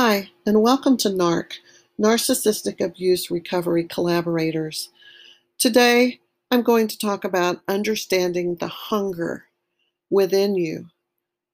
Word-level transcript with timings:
Hi, 0.00 0.30
and 0.46 0.62
welcome 0.62 0.96
to 0.98 1.08
NARC, 1.08 1.54
Narcissistic 2.00 2.80
Abuse 2.80 3.32
Recovery 3.32 3.82
Collaborators. 3.82 4.90
Today, 5.58 6.20
I'm 6.52 6.62
going 6.62 6.86
to 6.86 6.96
talk 6.96 7.24
about 7.24 7.62
understanding 7.66 8.54
the 8.54 8.68
hunger 8.68 9.46
within 10.08 10.54
you 10.54 10.90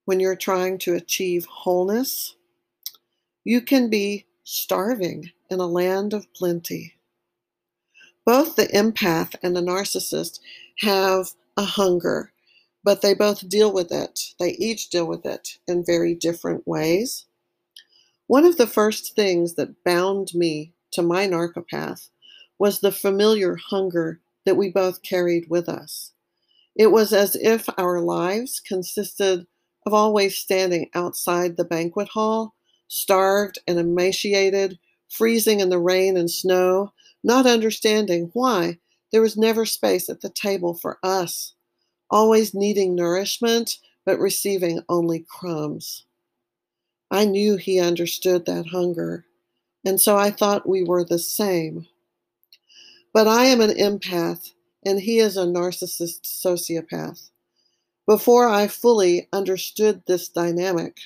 when 0.04 0.21
you're 0.21 0.36
trying 0.36 0.77
to 0.80 0.93
achieve 0.93 1.46
wholeness. 1.46 2.36
You 3.45 3.62
can 3.62 3.89
be 3.89 4.27
starving 4.43 5.31
in 5.49 5.58
a 5.58 5.67
land 5.67 6.13
of 6.13 6.31
plenty. 6.35 6.96
Both 8.26 8.57
the 8.57 8.67
empath 8.67 9.36
and 9.43 9.57
the 9.57 9.63
narcissist 9.63 10.39
have 10.81 11.29
a 11.57 11.64
hunger, 11.64 12.31
but 12.85 13.00
they 13.00 13.14
both 13.14 13.49
deal 13.49 13.72
with 13.72 13.90
it. 13.90 14.35
They 14.39 14.50
each 14.50 14.90
deal 14.90 15.07
with 15.07 15.25
it 15.25 15.57
in 15.67 15.82
very 15.82 16.14
different 16.14 16.68
ways. 16.68 17.25
One 18.27 18.46
of 18.46 18.57
the 18.57 18.67
first 18.67 19.14
things 19.14 19.55
that 19.55 19.85
bound 19.85 20.35
me 20.35 20.73
to 20.93 21.03
my 21.03 21.27
narcopath 21.27 22.09
was 22.59 22.81
the 22.81 22.93
familiar 22.93 23.57
hunger 23.57 24.21
that 24.47 24.57
we 24.57 24.71
both 24.71 25.03
carried 25.03 25.50
with 25.50 25.69
us. 25.69 26.13
It 26.75 26.89
was 26.89 27.13
as 27.13 27.37
if 27.37 27.69
our 27.77 28.00
lives 28.00 28.61
consisted 28.61 29.47
of 29.87 29.93
always 29.93 30.39
standing 30.39 30.89
outside 30.95 31.57
the 31.57 31.64
banquet 31.64 32.09
hall, 32.09 32.55
starved 32.89 33.59
and 33.69 33.78
emaciated, 33.78 34.78
freezing 35.11 35.61
in 35.61 35.69
the 35.69 35.78
rain 35.78 36.17
and 36.17 36.31
snow, 36.31 36.92
not 37.22 37.47
understanding 37.47 38.31
why 38.33 38.78
there 39.12 39.20
was 39.20 39.36
never 39.36 39.67
space 39.67 40.09
at 40.09 40.22
the 40.22 40.31
table 40.31 40.75
for 40.75 40.98
us, 41.03 41.55
always 42.11 42.55
needing 42.55 42.94
nourishment, 42.94 43.77
but 44.06 44.19
receiving 44.19 44.81
only 44.88 45.25
crumbs. 45.28 46.06
I 47.10 47.24
knew 47.24 47.56
he 47.56 47.80
understood 47.80 48.47
that 48.47 48.66
hunger, 48.66 49.24
and 49.84 50.00
so 50.00 50.16
I 50.16 50.30
thought 50.30 50.69
we 50.69 50.84
were 50.84 51.05
the 51.05 51.19
same. 51.19 51.86
But 53.12 53.28
I 53.28 53.44
am 53.44 53.60
an 53.60 53.70
empath, 53.70 54.52
and 54.84 55.00
he 55.00 55.19
is 55.19 55.36
a 55.36 55.44
narcissist 55.44 56.22
sociopath. 56.25 57.30
Before 58.06 58.48
I 58.48 58.66
fully 58.66 59.28
understood 59.32 60.02
this 60.06 60.28
dynamic, 60.28 60.98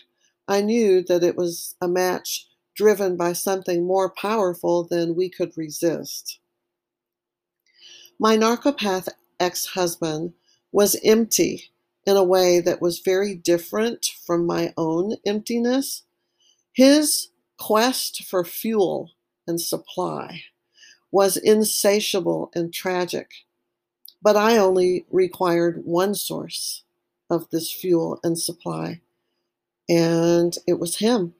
I 0.48 0.62
knew 0.62 1.02
that 1.04 1.22
it 1.22 1.36
was 1.36 1.76
a 1.80 1.88
match 1.88 2.48
driven 2.74 3.16
by 3.16 3.34
something 3.34 3.86
more 3.86 4.10
powerful 4.10 4.84
than 4.84 5.14
we 5.14 5.28
could 5.28 5.56
resist. 5.56 6.40
My 8.18 8.36
narcopath 8.36 9.08
ex 9.38 9.66
husband 9.66 10.32
was 10.72 10.96
empty 11.04 11.70
in 12.08 12.16
a 12.16 12.24
way 12.24 12.58
that 12.58 12.80
was 12.80 13.00
very 13.00 13.34
different 13.34 14.06
from 14.24 14.46
my 14.46 14.72
own 14.78 15.16
emptiness. 15.26 16.04
His 16.72 17.28
quest 17.58 18.24
for 18.24 18.46
fuel 18.46 19.10
and 19.46 19.60
supply 19.60 20.44
was 21.10 21.36
insatiable 21.36 22.50
and 22.54 22.72
tragic, 22.72 23.30
but 24.22 24.36
I 24.36 24.56
only 24.56 25.04
required 25.10 25.84
one 25.84 26.14
source 26.14 26.82
of 27.28 27.50
this 27.50 27.70
fuel 27.70 28.20
and 28.24 28.38
supply, 28.38 29.02
and 29.86 30.56
it 30.66 30.78
was 30.80 30.96
him. 30.96 31.34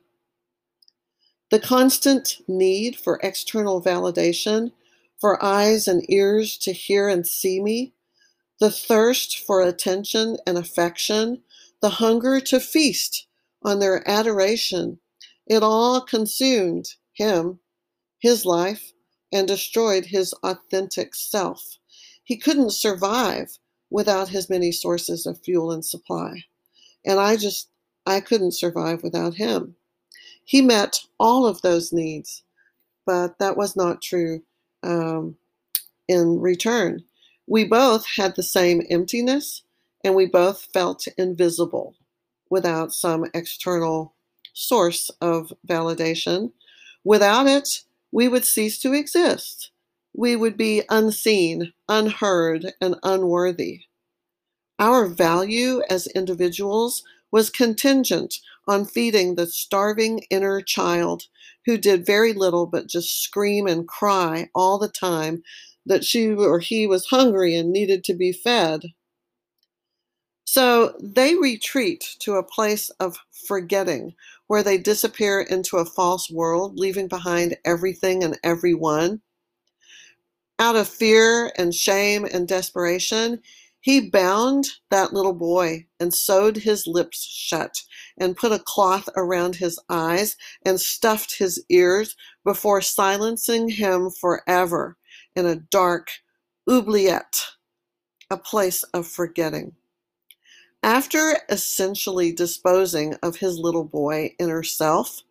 The 1.50 1.61
constant 1.61 2.42
need 2.46 2.94
for 2.94 3.19
external 3.22 3.80
validation, 3.80 4.72
for 5.19 5.42
eyes 5.42 5.89
and 5.89 6.05
ears 6.11 6.58
to 6.58 6.72
hear 6.72 7.08
and 7.08 7.27
see 7.27 7.58
me, 7.58 7.94
the 8.61 8.70
thirst 8.70 9.39
for 9.39 9.62
attention 9.62 10.37
and 10.47 10.59
affection, 10.59 11.42
the 11.81 11.91
hunger 11.91 12.41
to 12.41 12.61
feast 12.61 13.27
on 13.63 13.79
their 13.79 14.08
adoration, 14.08 14.98
it 15.46 15.63
all 15.63 16.01
consumed 16.01 16.95
him, 17.13 17.58
his 18.19 18.45
life, 18.45 18.92
and 19.33 19.46
destroyed 19.46 20.07
his 20.07 20.33
authentic 20.42 21.14
self. 21.14 21.79
He 22.24 22.36
couldn't 22.36 22.73
survive 22.73 23.58
without 23.91 24.29
his 24.29 24.51
many 24.51 24.73
sources 24.73 25.27
of 25.27 25.42
fuel 25.42 25.73
and 25.73 25.85
supply. 25.85 26.45
And 27.05 27.19
I 27.20 27.36
just, 27.36 27.70
I 28.07 28.20
couldn't 28.20 28.52
survive 28.52 29.02
without 29.02 29.35
him. 29.35 29.77
He 30.45 30.63
met 30.63 31.01
all 31.19 31.46
of 31.46 31.63
those 31.63 31.92
needs, 31.92 32.42
but 33.07 33.39
that 33.39 33.57
was 33.57 33.77
not 33.77 34.02
true 34.02 34.42
um, 34.83 35.36
in 36.08 36.40
return. 36.40 37.05
We 37.51 37.64
both 37.64 38.05
had 38.17 38.36
the 38.36 38.42
same 38.42 38.83
emptiness 38.91 39.63
and 40.05 40.14
we 40.14 40.27
both 40.27 40.69
felt 40.75 41.09
invisible 41.17 41.95
without 42.51 42.92
some 42.92 43.25
external 43.33 44.14
source 44.53 45.11
of 45.23 45.55
validation. 45.67 46.53
Without 47.05 47.47
it, 47.47 47.85
we 48.13 48.29
would 48.29 48.45
cease 48.45 48.79
to 48.81 48.92
exist. 48.92 49.70
We 50.14 50.37
would 50.37 50.58
be 50.58 50.83
unseen, 50.91 51.73
unheard, 51.89 52.75
and 52.83 52.97
unworthy. 53.03 53.85
Our 54.79 55.07
value 55.07 55.81
as 55.89 56.07
individuals 56.08 57.03
was 57.31 57.48
contingent 57.48 58.41
on 58.67 58.85
feeding 58.85 59.35
the 59.35 59.47
starving 59.47 60.20
inner 60.29 60.61
child 60.61 61.25
who 61.64 61.79
did 61.79 62.05
very 62.05 62.35
little 62.35 62.67
but 62.67 62.89
just 62.89 63.23
scream 63.23 63.67
and 63.67 63.89
cry 63.89 64.51
all 64.55 64.79
the 64.79 64.89
time 64.89 65.42
that 65.86 66.05
she 66.05 66.28
or 66.28 66.58
he 66.58 66.86
was 66.86 67.06
hungry 67.06 67.55
and 67.55 67.72
needed 67.72 68.05
to 68.05 68.14
be 68.14 68.33
fed. 68.33 68.83
So 70.44 70.94
they 70.98 71.34
retreat 71.34 72.16
to 72.20 72.36
a 72.36 72.42
place 72.42 72.89
of 73.00 73.18
forgetting 73.46 74.14
where 74.46 74.62
they 74.62 74.78
disappear 74.78 75.42
into 75.42 75.77
a 75.77 75.84
false 75.84 76.30
world, 76.30 76.78
leaving 76.78 77.06
behind 77.06 77.56
everything 77.64 78.24
and 78.24 78.39
everyone. 78.42 79.20
Out 80.58 80.74
of 80.74 80.89
fear 80.89 81.52
and 81.56 81.74
shame 81.74 82.24
and 82.24 82.48
desperation, 82.48 83.40
he 83.80 84.10
bound 84.10 84.66
that 84.90 85.12
little 85.12 85.34
boy 85.34 85.86
and 86.00 86.12
sewed 86.12 86.56
his 86.56 86.86
lips 86.86 87.22
shut 87.22 87.83
and 88.18 88.36
put 88.36 88.50
a 88.50 88.58
cloth 88.58 89.08
around 89.16 89.55
his 89.55 89.78
eyes 89.89 90.36
and 90.64 90.80
stuffed 90.80 91.39
his 91.39 91.62
ears 91.68 92.16
before 92.45 92.80
silencing 92.80 93.68
him 93.68 94.10
forever 94.10 94.96
in 95.39 95.47
a 95.47 95.55
dark 95.55 96.11
oubliette, 96.69 97.41
a 98.29 98.37
place 98.37 98.83
of 98.93 99.07
forgetting. 99.07 99.73
After 100.83 101.37
essentially 101.49 102.33
disposing 102.33 103.15
of 103.23 103.37
his 103.37 103.57
little 103.57 103.85
boy 103.85 104.35
inner 104.41 104.65
self, 104.65 105.23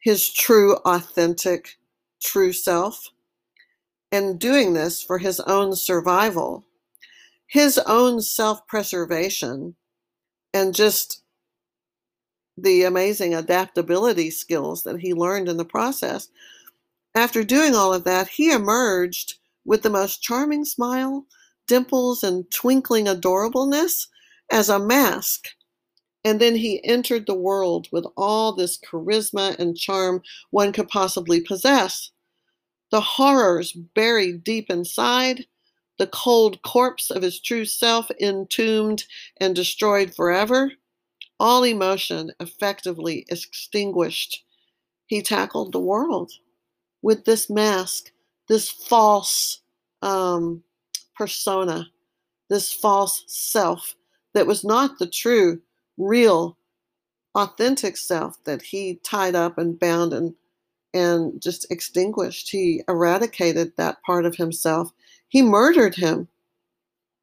his 0.00 0.32
true, 0.32 0.76
authentic, 0.86 1.78
true 2.22 2.52
self, 2.52 3.10
and 4.10 4.38
doing 4.40 4.72
this 4.72 5.02
for 5.02 5.18
his 5.18 5.40
own 5.40 5.76
survival, 5.76 6.64
his 7.46 7.78
own 7.86 8.22
self 8.22 8.66
preservation, 8.66 9.74
and 10.54 10.74
just 10.74 11.22
the 12.56 12.84
amazing 12.84 13.34
adaptability 13.34 14.30
skills 14.30 14.82
that 14.84 15.00
he 15.00 15.12
learned 15.12 15.48
in 15.50 15.58
the 15.58 15.64
process. 15.64 16.28
After 17.18 17.42
doing 17.42 17.74
all 17.74 17.92
of 17.92 18.04
that, 18.04 18.28
he 18.28 18.52
emerged 18.52 19.40
with 19.64 19.82
the 19.82 19.90
most 19.90 20.22
charming 20.22 20.64
smile, 20.64 21.26
dimples, 21.66 22.22
and 22.22 22.48
twinkling 22.48 23.06
adorableness 23.06 24.06
as 24.52 24.68
a 24.68 24.78
mask. 24.78 25.48
And 26.22 26.40
then 26.40 26.54
he 26.54 26.80
entered 26.84 27.26
the 27.26 27.34
world 27.34 27.88
with 27.90 28.06
all 28.16 28.52
this 28.52 28.78
charisma 28.78 29.58
and 29.58 29.76
charm 29.76 30.22
one 30.50 30.72
could 30.72 30.86
possibly 30.86 31.40
possess. 31.40 32.12
The 32.92 33.00
horrors 33.00 33.72
buried 33.72 34.44
deep 34.44 34.70
inside, 34.70 35.46
the 35.98 36.06
cold 36.06 36.62
corpse 36.62 37.10
of 37.10 37.22
his 37.22 37.40
true 37.40 37.64
self 37.64 38.12
entombed 38.20 39.06
and 39.38 39.56
destroyed 39.56 40.14
forever, 40.14 40.70
all 41.40 41.64
emotion 41.64 42.30
effectively 42.38 43.26
extinguished. 43.28 44.44
He 45.06 45.20
tackled 45.20 45.72
the 45.72 45.80
world 45.80 46.30
with 47.02 47.24
this 47.24 47.48
mask, 47.48 48.10
this 48.48 48.70
false 48.70 49.60
um, 50.02 50.62
persona, 51.16 51.86
this 52.48 52.72
false 52.72 53.24
self 53.26 53.94
that 54.34 54.46
was 54.46 54.64
not 54.64 54.98
the 54.98 55.06
true, 55.06 55.60
real, 55.96 56.56
authentic 57.34 57.96
self 57.96 58.42
that 58.44 58.62
he 58.62 58.96
tied 59.04 59.34
up 59.34 59.58
and 59.58 59.78
bound 59.78 60.12
and 60.12 60.34
and 60.94 61.40
just 61.42 61.70
extinguished. 61.70 62.48
He 62.48 62.82
eradicated 62.88 63.72
that 63.76 64.02
part 64.02 64.24
of 64.24 64.36
himself 64.36 64.92
he 65.28 65.42
murdered 65.42 65.94
him. 65.94 66.28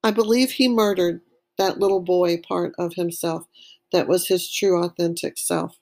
I 0.03 0.11
believe 0.11 0.51
he 0.51 0.67
murdered 0.67 1.21
that 1.57 1.79
little 1.79 1.99
boy 1.99 2.37
part 2.37 2.73
of 2.77 2.93
himself 2.93 3.45
that 3.91 4.07
was 4.07 4.27
his 4.27 4.51
true, 4.51 4.83
authentic 4.83 5.37
self. 5.37 5.79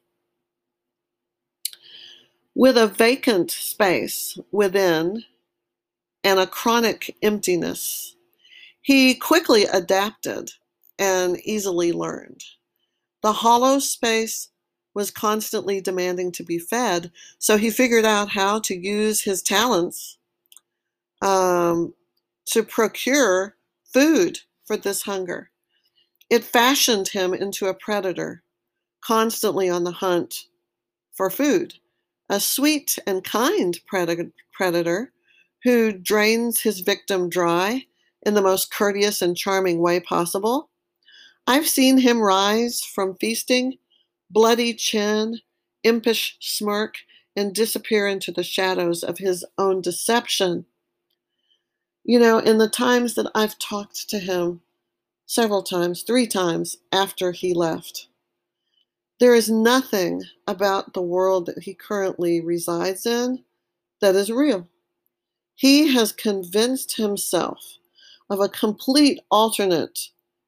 With 2.56 2.78
a 2.78 2.88
vacant 2.88 3.52
space 3.52 4.38
within 4.52 5.24
and 6.24 6.40
a 6.40 6.48
chronic 6.48 7.16
emptiness, 7.22 8.16
he 8.82 9.16
quickly 9.16 9.64
adapted 9.64 10.52
and 11.00 11.40
easily 11.46 11.92
learned. 11.92 12.44
The 13.24 13.34
hollow 13.34 13.80
space 13.80 14.50
was 14.94 15.10
constantly 15.10 15.82
demanding 15.82 16.32
to 16.34 16.44
be 16.44 16.60
fed. 16.60 17.12
So 17.40 17.58
he 17.58 17.72
figured 17.72 18.06
out 18.06 18.30
how 18.30 18.60
to 18.60 18.76
use 18.76 19.22
his 19.22 19.42
talents 19.42 20.18
um, 21.22 21.94
to 22.48 22.64
procure 22.64 23.56
food 23.92 24.40
for 24.66 24.78
this 24.78 25.04
hunger. 25.04 25.50
It 26.30 26.44
fashioned 26.44 27.10
him 27.10 27.34
into 27.34 27.68
a 27.68 27.74
predator, 27.74 28.44
constantly 29.04 29.70
on 29.70 29.84
the 29.84 29.92
hunt 29.92 30.48
for 31.14 31.30
food. 31.30 31.76
A 32.34 32.40
sweet 32.40 32.98
and 33.06 33.24
kind 33.24 33.80
predator 33.86 35.12
who 35.64 35.92
drains 35.92 36.62
his 36.62 36.80
victim 36.80 37.30
dry 37.30 37.86
in 38.24 38.34
the 38.34 38.42
most 38.42 38.74
courteous 38.74 39.22
and 39.22 39.38
charming 39.38 39.78
way 39.78 40.00
possible. 40.00 40.72
I've 41.46 41.68
seen 41.68 42.00
him 42.00 42.20
rise 42.20 42.82
from 42.82 43.18
feasting, 43.18 43.78
bloody 44.32 44.74
chin, 44.74 45.42
impish 45.84 46.38
smirk, 46.40 46.96
and 47.36 47.54
disappear 47.54 48.08
into 48.08 48.32
the 48.32 48.42
shadows 48.42 49.04
of 49.04 49.20
his 49.20 49.46
own 49.60 49.82
deception. 49.82 50.66
You 52.04 52.18
know, 52.18 52.40
in 52.40 52.58
the 52.58 52.68
times 52.68 53.14
that 53.14 53.30
I've 53.36 53.60
talked 53.60 54.10
to 54.10 54.18
him, 54.18 54.62
several 55.28 55.62
times, 55.62 56.02
three 56.02 56.26
times 56.26 56.78
after 56.92 57.32
he 57.32 57.54
left, 57.54 58.08
there 59.24 59.34
is 59.34 59.50
nothing 59.50 60.22
about 60.48 60.94
the 60.94 61.02
world 61.02 61.46
that 61.46 61.64
he 61.64 61.74
currently 61.74 62.42
resides 62.42 63.06
in 63.06 63.42
that 64.02 64.16
is 64.16 64.30
real. 64.30 64.68
He 65.56 65.94
has 65.94 66.12
convinced 66.12 66.98
himself 66.98 67.78
of 68.30 68.42
a 68.42 68.50
complete 68.50 69.22
alternate 69.32 69.98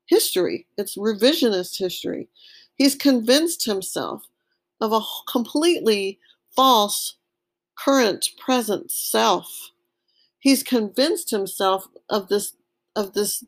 history. 0.07 0.67
It's 0.77 0.97
revisionist 0.97 1.79
history. 1.79 2.27
He's 2.75 2.95
convinced 2.95 3.63
himself 3.63 4.23
of 4.81 4.91
a 4.91 4.99
completely 5.31 6.19
false 6.53 7.15
current 7.79 8.27
present 8.37 8.91
self. 8.91 9.71
He's 10.39 10.63
convinced 10.63 11.29
himself 11.29 11.87
of 12.09 12.27
this 12.27 12.51
of 12.97 13.13
this 13.13 13.41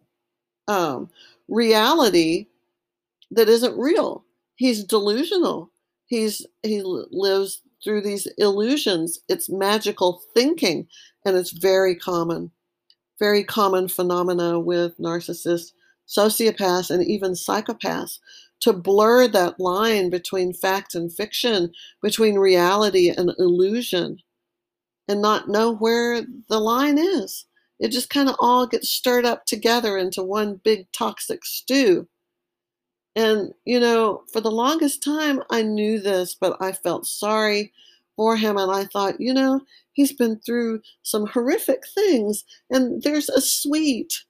um, 0.70 1.10
reality 1.50 2.48
that 3.32 3.50
isn't 3.50 3.78
real. 3.78 4.24
He's 4.58 4.84
delusional. 4.86 5.72
He's 6.08 6.46
he 6.64 6.84
lives 6.84 7.64
through 7.84 8.02
these 8.02 8.28
illusions. 8.38 9.20
It's 9.30 9.50
magical 9.50 10.22
thinking, 10.36 10.90
and 11.26 11.38
it's 11.38 11.54
very 11.54 11.96
common 11.96 12.52
very 13.20 13.44
common 13.44 13.88
phenomena 13.88 14.60
with 14.60 14.98
narcissists, 14.98 15.72
sociopaths, 16.08 16.90
and 16.92 17.04
even 17.04 17.34
psychopaths 17.34 18.20
to 18.62 18.74
blur 18.74 19.28
that 19.28 19.60
line 19.60 20.10
between 20.10 20.54
fact 20.54 20.96
and 20.96 21.14
fiction, 21.14 21.72
between 22.02 22.36
reality 22.36 23.10
and 23.10 23.32
illusion, 23.38 24.18
and 25.08 25.22
not 25.22 25.50
know 25.50 25.74
where 25.76 26.24
the 26.50 26.60
line 26.60 26.98
is. 26.98 27.46
It 27.80 27.90
just 27.92 28.10
kind 28.10 28.30
of 28.30 28.36
all 28.40 28.66
gets 28.66 28.90
stirred 28.90 29.26
up 29.26 29.46
together 29.46 29.98
into 29.98 30.24
one 30.24 30.60
big 30.64 30.92
toxic 30.92 31.46
stew. 31.46 32.08
And, 33.18 33.52
you 33.66 33.80
know, 33.80 34.22
for 34.32 34.42
the 34.42 34.52
longest 34.52 35.02
time, 35.04 35.42
I 35.50 35.64
knew 35.64 36.00
this, 36.00 36.36
but 36.36 36.56
I 36.62 36.72
felt 36.72 37.08
sorry 37.08 37.74
for 38.16 38.38
him. 38.38 38.58
And 38.58 38.72
I 38.72 38.86
thought, 38.86 39.20
you 39.20 39.34
know, 39.34 39.62
he's 39.94 40.14
been 40.14 40.40
through 40.40 40.84
some 41.02 41.26
horrific 41.26 41.82
things. 41.96 42.46
And 42.70 43.02
there's 43.02 43.28
a 43.28 43.42
sweet, 43.42 44.24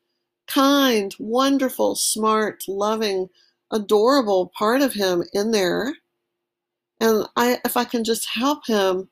kind, 0.47 1.13
wonderful, 1.19 1.95
smart, 1.95 2.63
loving, 2.65 3.27
adorable 3.73 4.53
part 4.57 4.81
of 4.81 4.93
him 4.93 5.25
in 5.33 5.51
there. 5.51 5.93
And 7.01 7.25
I, 7.35 7.59
if 7.65 7.75
I 7.75 7.83
can 7.83 8.05
just 8.05 8.29
help 8.35 8.67
him 8.67 9.09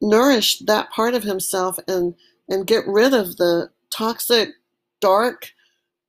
nourish 0.00 0.60
that 0.60 0.90
part 0.90 1.12
of 1.12 1.24
himself 1.24 1.78
and, 1.86 2.14
and 2.48 2.66
get 2.66 2.86
rid 2.86 3.12
of 3.12 3.36
the 3.36 3.68
toxic, 3.90 4.48
dark, 5.02 5.50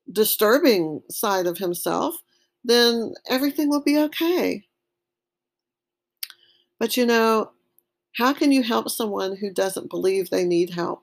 disturbing 0.09 1.01
side 1.09 1.45
of 1.45 1.57
himself, 1.57 2.22
then 2.63 3.13
everything 3.29 3.69
will 3.69 3.83
be 3.83 3.97
okay. 3.97 4.65
But 6.79 6.97
you 6.97 7.05
know, 7.05 7.51
how 8.17 8.33
can 8.33 8.51
you 8.51 8.63
help 8.63 8.89
someone 8.89 9.35
who 9.35 9.51
doesn't 9.51 9.89
believe 9.89 10.29
they 10.29 10.45
need 10.45 10.71
help? 10.71 11.01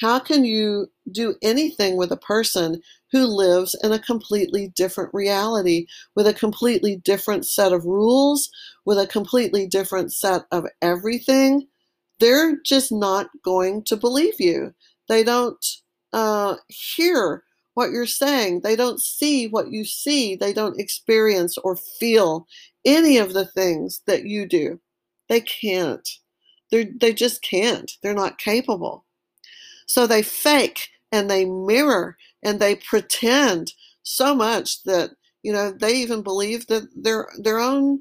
How 0.00 0.18
can 0.18 0.44
you 0.44 0.88
do 1.10 1.36
anything 1.42 1.96
with 1.96 2.12
a 2.12 2.16
person 2.16 2.82
who 3.12 3.24
lives 3.24 3.74
in 3.82 3.92
a 3.92 3.98
completely 3.98 4.68
different 4.76 5.12
reality, 5.14 5.86
with 6.14 6.26
a 6.26 6.34
completely 6.34 6.96
different 6.96 7.46
set 7.46 7.72
of 7.72 7.84
rules, 7.84 8.50
with 8.84 8.98
a 8.98 9.06
completely 9.06 9.66
different 9.66 10.12
set 10.12 10.42
of 10.50 10.66
everything? 10.82 11.66
They're 12.18 12.58
just 12.64 12.92
not 12.92 13.28
going 13.42 13.84
to 13.84 13.96
believe 13.96 14.38
you. 14.38 14.74
They 15.08 15.22
don't 15.22 15.64
uh, 16.12 16.56
hear 16.68 17.42
what 17.76 17.90
you're 17.90 18.06
saying. 18.06 18.62
They 18.62 18.74
don't 18.74 19.02
see 19.02 19.48
what 19.48 19.70
you 19.70 19.84
see. 19.84 20.34
They 20.34 20.54
don't 20.54 20.80
experience 20.80 21.58
or 21.58 21.76
feel 21.76 22.46
any 22.86 23.18
of 23.18 23.34
the 23.34 23.44
things 23.44 24.00
that 24.06 24.24
you 24.24 24.46
do. 24.46 24.80
They 25.28 25.42
can't. 25.42 26.08
They're, 26.70 26.86
they 26.98 27.12
just 27.12 27.42
can't. 27.42 27.92
They're 28.02 28.14
not 28.14 28.38
capable. 28.38 29.04
So 29.86 30.06
they 30.06 30.22
fake 30.22 30.88
and 31.12 31.28
they 31.30 31.44
mirror 31.44 32.16
and 32.42 32.58
they 32.58 32.76
pretend 32.76 33.74
so 34.02 34.34
much 34.34 34.82
that 34.84 35.10
you 35.42 35.52
know 35.52 35.70
they 35.70 35.96
even 35.96 36.22
believe 36.22 36.66
that 36.68 36.88
their 36.96 37.28
their 37.38 37.58
own 37.58 38.00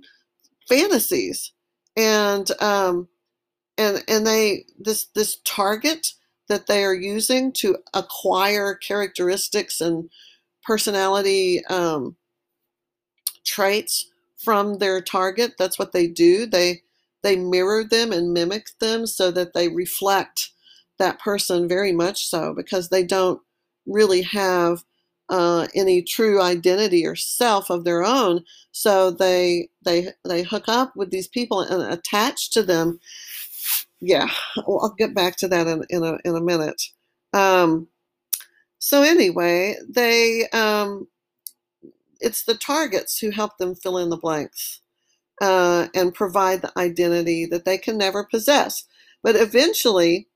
fantasies 0.69 1.51
and 1.97 2.49
um 2.61 3.07
and 3.77 4.03
and 4.07 4.25
they 4.25 4.65
this 4.79 5.07
this 5.15 5.37
target 5.45 6.13
that 6.47 6.67
they 6.67 6.83
are 6.83 6.93
using 6.93 7.51
to 7.53 7.77
acquire 7.93 8.75
characteristics 8.75 9.81
and 9.81 10.09
personality 10.63 11.63
um, 11.65 12.15
traits 13.45 14.09
from 14.37 14.77
their 14.79 15.01
target. 15.01 15.53
That's 15.57 15.79
what 15.79 15.93
they 15.93 16.07
do. 16.07 16.45
They 16.45 16.81
they 17.23 17.35
mirror 17.35 17.83
them 17.83 18.11
and 18.11 18.33
mimic 18.33 18.67
them 18.79 19.07
so 19.07 19.31
that 19.31 19.53
they 19.53 19.67
reflect 19.67 20.51
that 20.99 21.19
person 21.19 21.67
very 21.67 21.91
much 21.91 22.27
so 22.27 22.53
because 22.53 22.89
they 22.89 23.03
don't 23.03 23.41
really 23.87 24.21
have 24.21 24.83
uh, 25.29 25.67
any 25.73 26.03
true 26.03 26.39
identity 26.39 27.05
or 27.05 27.15
self 27.15 27.71
of 27.71 27.83
their 27.83 28.03
own. 28.03 28.43
So 28.71 29.09
they 29.11 29.69
they 29.83 30.09
they 30.23 30.43
hook 30.43 30.65
up 30.67 30.95
with 30.95 31.09
these 31.11 31.27
people 31.27 31.61
and 31.61 31.81
attach 31.91 32.51
to 32.51 32.63
them. 32.63 32.99
Yeah, 34.05 34.29
well, 34.67 34.81
I'll 34.83 34.95
get 34.97 35.15
back 35.15 35.37
to 35.37 35.47
that 35.49 35.67
in, 35.67 35.83
in 35.89 36.03
a 36.03 36.19
in 36.25 36.35
a 36.35 36.41
minute. 36.41 36.81
Um, 37.33 37.87
so 38.79 39.03
anyway, 39.03 39.75
they 39.89 40.47
um, 40.53 41.07
it's 42.19 42.43
the 42.43 42.55
targets 42.55 43.19
who 43.19 43.31
help 43.31 43.57
them 43.57 43.75
fill 43.75 43.97
in 43.97 44.09
the 44.09 44.17
blanks 44.17 44.81
uh, 45.41 45.87
and 45.95 46.13
provide 46.13 46.61
the 46.61 46.73
identity 46.77 47.45
that 47.47 47.65
they 47.65 47.77
can 47.77 47.97
never 47.97 48.25
possess. 48.25 48.85
But 49.23 49.35
eventually, 49.37 50.29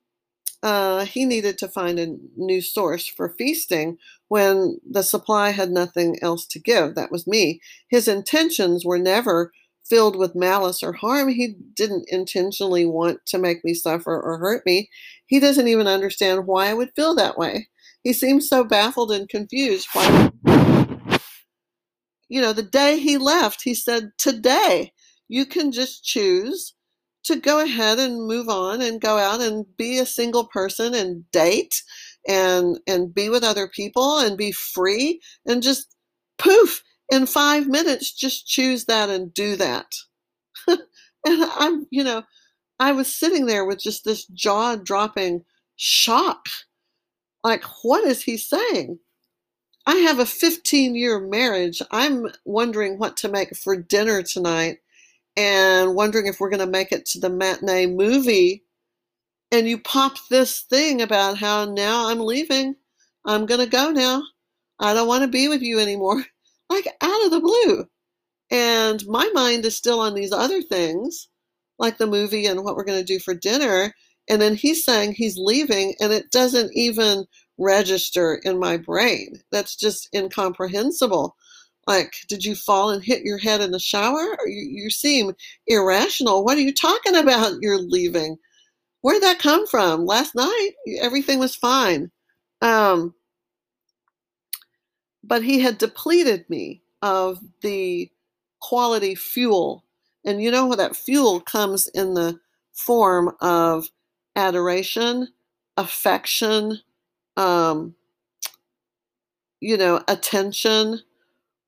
uh, 0.64 1.06
he 1.06 1.26
needed 1.26 1.58
to 1.60 1.68
find 1.70 2.00
a 2.00 2.18
new 2.38 2.62
source 2.62 3.08
for 3.08 3.36
feasting 3.38 3.98
when 4.30 4.80
the 4.90 5.04
supply 5.04 5.52
had 5.52 5.72
nothing 5.72 6.18
else 6.22 6.46
to 6.48 6.60
give. 6.60 6.96
That 6.96 7.12
was 7.12 7.28
me. 7.28 7.62
His 7.90 8.08
intentions 8.08 8.86
were 8.86 9.00
never 9.00 9.52
filled 9.90 10.16
with 10.16 10.36
malice 10.36 10.84
or 10.84 10.94
harm. 10.94 11.30
He 11.30 11.56
didn't 11.76 12.06
intentionally 12.10 12.86
want 12.86 13.26
to 13.28 13.38
make 13.38 13.64
me 13.66 13.74
suffer 13.74 14.20
or 14.20 14.38
hurt 14.38 14.66
me. 14.66 14.90
He 15.26 15.40
doesn't 15.40 15.68
even 15.68 15.88
understand 15.88 16.46
why 16.46 16.70
I 16.70 16.74
would 16.74 16.92
feel 16.96 17.16
that 17.16 17.38
way. 17.38 17.68
He 18.04 18.14
seems 18.14 18.48
so 18.48 18.64
baffled 18.64 19.12
and 19.12 19.28
confused. 19.28 19.88
Why? 19.94 20.32
you 22.30 22.40
know, 22.40 22.54
the 22.54 22.64
day 22.64 23.00
he 23.00 23.18
left, 23.18 23.64
he 23.64 23.74
said, 23.74 24.12
Today, 24.18 24.94
you 25.28 25.46
can 25.46 25.72
just 25.72 26.04
choose 26.04 26.76
to 27.24 27.36
go 27.36 27.60
ahead 27.60 28.00
and 28.00 28.28
move 28.28 28.48
on 28.48 28.82
and 28.82 29.02
go 29.02 29.18
out 29.18 29.42
and 29.42 29.66
be 29.78 29.98
a 29.98 30.06
single 30.06 30.46
person 30.46 30.94
and 30.94 31.30
date 31.32 31.84
and 32.28 32.80
and 32.88 33.14
be 33.14 33.30
with 33.30 33.44
other 33.44 33.68
people 33.68 34.20
and 34.20 34.38
be 34.38 34.52
free 34.52 35.20
and 35.46 35.62
just 35.62 35.96
poof 36.38 36.82
in 37.12 37.26
5 37.26 37.68
minutes 37.68 38.14
just 38.14 38.48
choose 38.48 38.86
that 38.86 39.10
and 39.10 39.34
do 39.34 39.56
that. 39.56 39.94
and 40.68 40.80
I'm, 41.26 41.88
you 41.92 42.04
know, 42.04 42.24
I 42.80 42.92
was 42.92 43.14
sitting 43.14 43.46
there 43.46 43.66
with 43.66 43.80
just 43.80 44.06
this 44.06 44.26
jaw-dropping 44.28 45.44
shock. 45.76 46.48
Like 47.44 47.64
what 47.84 48.04
is 48.04 48.24
he 48.24 48.38
saying? 48.38 49.00
I 49.86 49.96
have 49.96 50.20
a 50.20 50.26
15 50.26 50.96
year 50.96 51.20
marriage. 51.20 51.82
I'm 51.92 52.28
wondering 52.46 53.00
what 53.00 53.18
to 53.18 53.30
make 53.30 53.56
for 53.56 53.76
dinner 53.76 54.22
tonight 54.22 54.78
and 55.36 55.96
wondering 55.96 56.28
if 56.28 56.40
we're 56.40 56.50
going 56.50 56.60
to 56.60 56.68
make 56.68 56.92
it 56.92 57.06
to 57.08 57.20
the 57.20 57.30
matinee 57.30 57.88
movie. 57.88 58.66
And 59.52 59.68
you 59.68 59.80
pop 59.80 60.14
this 60.30 60.62
thing 60.62 61.02
about 61.02 61.38
how 61.38 61.66
now 61.66 62.10
I'm 62.10 62.20
leaving. 62.20 62.76
I'm 63.26 63.46
going 63.46 63.62
to 63.62 63.66
go 63.70 63.90
now. 63.92 64.22
I 64.80 64.94
don't 64.94 65.08
want 65.08 65.24
to 65.24 65.28
be 65.28 65.48
with 65.48 65.62
you 65.62 65.80
anymore. 65.80 66.24
Like 66.70 66.88
out 67.02 67.26
of 67.26 67.32
the 67.32 67.40
blue. 67.40 67.86
And 68.52 69.06
my 69.08 69.30
mind 69.34 69.66
is 69.66 69.76
still 69.76 70.00
on 70.00 70.16
these 70.16 70.32
other 70.32 70.62
things, 70.62 71.28
like 71.78 71.98
the 71.98 72.08
movie 72.08 72.46
and 72.46 72.64
what 72.64 72.76
we're 72.76 72.84
going 72.84 73.00
to 73.00 73.06
do 73.06 73.20
for 73.20 73.34
dinner. 73.34 73.94
And 74.30 74.42
then 74.42 74.56
he's 74.56 74.86
saying 74.86 75.14
he's 75.14 75.38
leaving, 75.38 75.96
and 76.00 76.14
it 76.14 76.32
doesn't 76.32 76.72
even 76.76 77.26
register 77.58 78.40
in 78.44 78.60
my 78.60 78.78
brain. 78.78 79.42
That's 79.52 79.76
just 79.76 80.08
incomprehensible. 80.16 81.36
Like, 81.88 82.14
did 82.28 82.46
you 82.46 82.54
fall 82.54 82.92
and 82.92 83.04
hit 83.04 83.24
your 83.24 83.40
head 83.40 83.62
in 83.62 83.72
the 83.72 83.80
shower? 83.80 84.38
You, 84.46 84.84
you 84.84 84.90
seem 84.92 85.34
irrational. 85.66 86.46
What 86.46 86.58
are 86.58 86.62
you 86.62 86.74
talking 86.74 87.16
about? 87.16 87.58
You're 87.62 87.80
leaving. 87.80 88.38
Where'd 89.02 89.24
that 89.24 89.40
come 89.40 89.66
from? 89.66 90.06
Last 90.06 90.36
night, 90.36 90.72
everything 91.02 91.40
was 91.40 91.56
fine. 91.56 92.12
Um, 92.62 93.16
but 95.24 95.44
he 95.44 95.60
had 95.60 95.78
depleted 95.78 96.50
me 96.50 96.82
of 97.02 97.40
the 97.62 98.10
quality 98.62 99.16
fuel. 99.16 99.84
And 100.26 100.42
you 100.42 100.52
know 100.52 100.70
how 100.70 100.76
that 100.76 100.96
fuel 100.96 101.40
comes 101.40 101.88
in 101.88 102.14
the 102.14 102.40
form 102.74 103.36
of 103.42 103.90
adoration, 104.36 105.30
affection, 105.78 106.80
um, 107.38 107.96
you 109.60 109.78
know, 109.78 110.02
attention, 110.08 111.02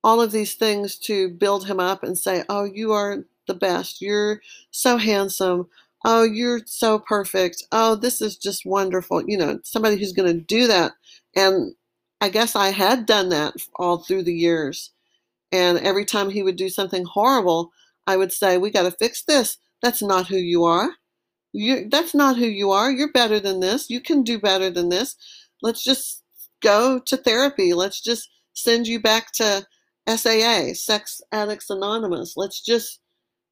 all 0.03 0.21
of 0.21 0.31
these 0.31 0.55
things 0.55 0.97
to 0.97 1.29
build 1.29 1.67
him 1.67 1.79
up 1.79 2.03
and 2.03 2.17
say, 2.17 2.43
Oh, 2.49 2.63
you 2.63 2.91
are 2.93 3.25
the 3.47 3.53
best. 3.53 4.01
You're 4.01 4.41
so 4.71 4.97
handsome. 4.97 5.67
Oh, 6.03 6.23
you're 6.23 6.61
so 6.65 6.99
perfect. 6.99 7.63
Oh, 7.71 7.95
this 7.95 8.21
is 8.21 8.37
just 8.37 8.65
wonderful. 8.65 9.23
You 9.27 9.37
know, 9.37 9.59
somebody 9.63 9.97
who's 9.97 10.13
going 10.13 10.33
to 10.33 10.41
do 10.45 10.67
that. 10.67 10.93
And 11.35 11.75
I 12.21 12.29
guess 12.29 12.55
I 12.55 12.69
had 12.69 13.05
done 13.07 13.29
that 13.29 13.55
all 13.75 13.97
through 13.97 14.23
the 14.23 14.33
years. 14.33 14.91
And 15.51 15.79
every 15.79 16.05
time 16.05 16.29
he 16.29 16.43
would 16.43 16.55
do 16.55 16.69
something 16.69 17.03
horrible, 17.03 17.71
I 18.07 18.15
would 18.15 18.31
say, 18.31 18.57
We 18.57 18.69
got 18.69 18.83
to 18.83 18.91
fix 18.91 19.23
this. 19.23 19.57
That's 19.81 20.01
not 20.01 20.27
who 20.27 20.37
you 20.37 20.63
are. 20.63 20.91
You, 21.51 21.89
that's 21.89 22.13
not 22.13 22.37
who 22.37 22.45
you 22.45 22.71
are. 22.71 22.91
You're 22.91 23.11
better 23.11 23.39
than 23.39 23.59
this. 23.59 23.89
You 23.89 23.99
can 23.99 24.23
do 24.23 24.39
better 24.39 24.69
than 24.69 24.89
this. 24.89 25.15
Let's 25.61 25.83
just 25.83 26.23
go 26.61 26.99
to 26.99 27.17
therapy. 27.17 27.73
Let's 27.73 27.99
just 27.99 28.29
send 28.53 28.87
you 28.87 29.01
back 29.01 29.31
to 29.33 29.65
SAA, 30.07 30.73
Sex 30.73 31.21
Addicts 31.31 31.69
Anonymous. 31.69 32.33
Let's 32.37 32.61
just, 32.61 32.99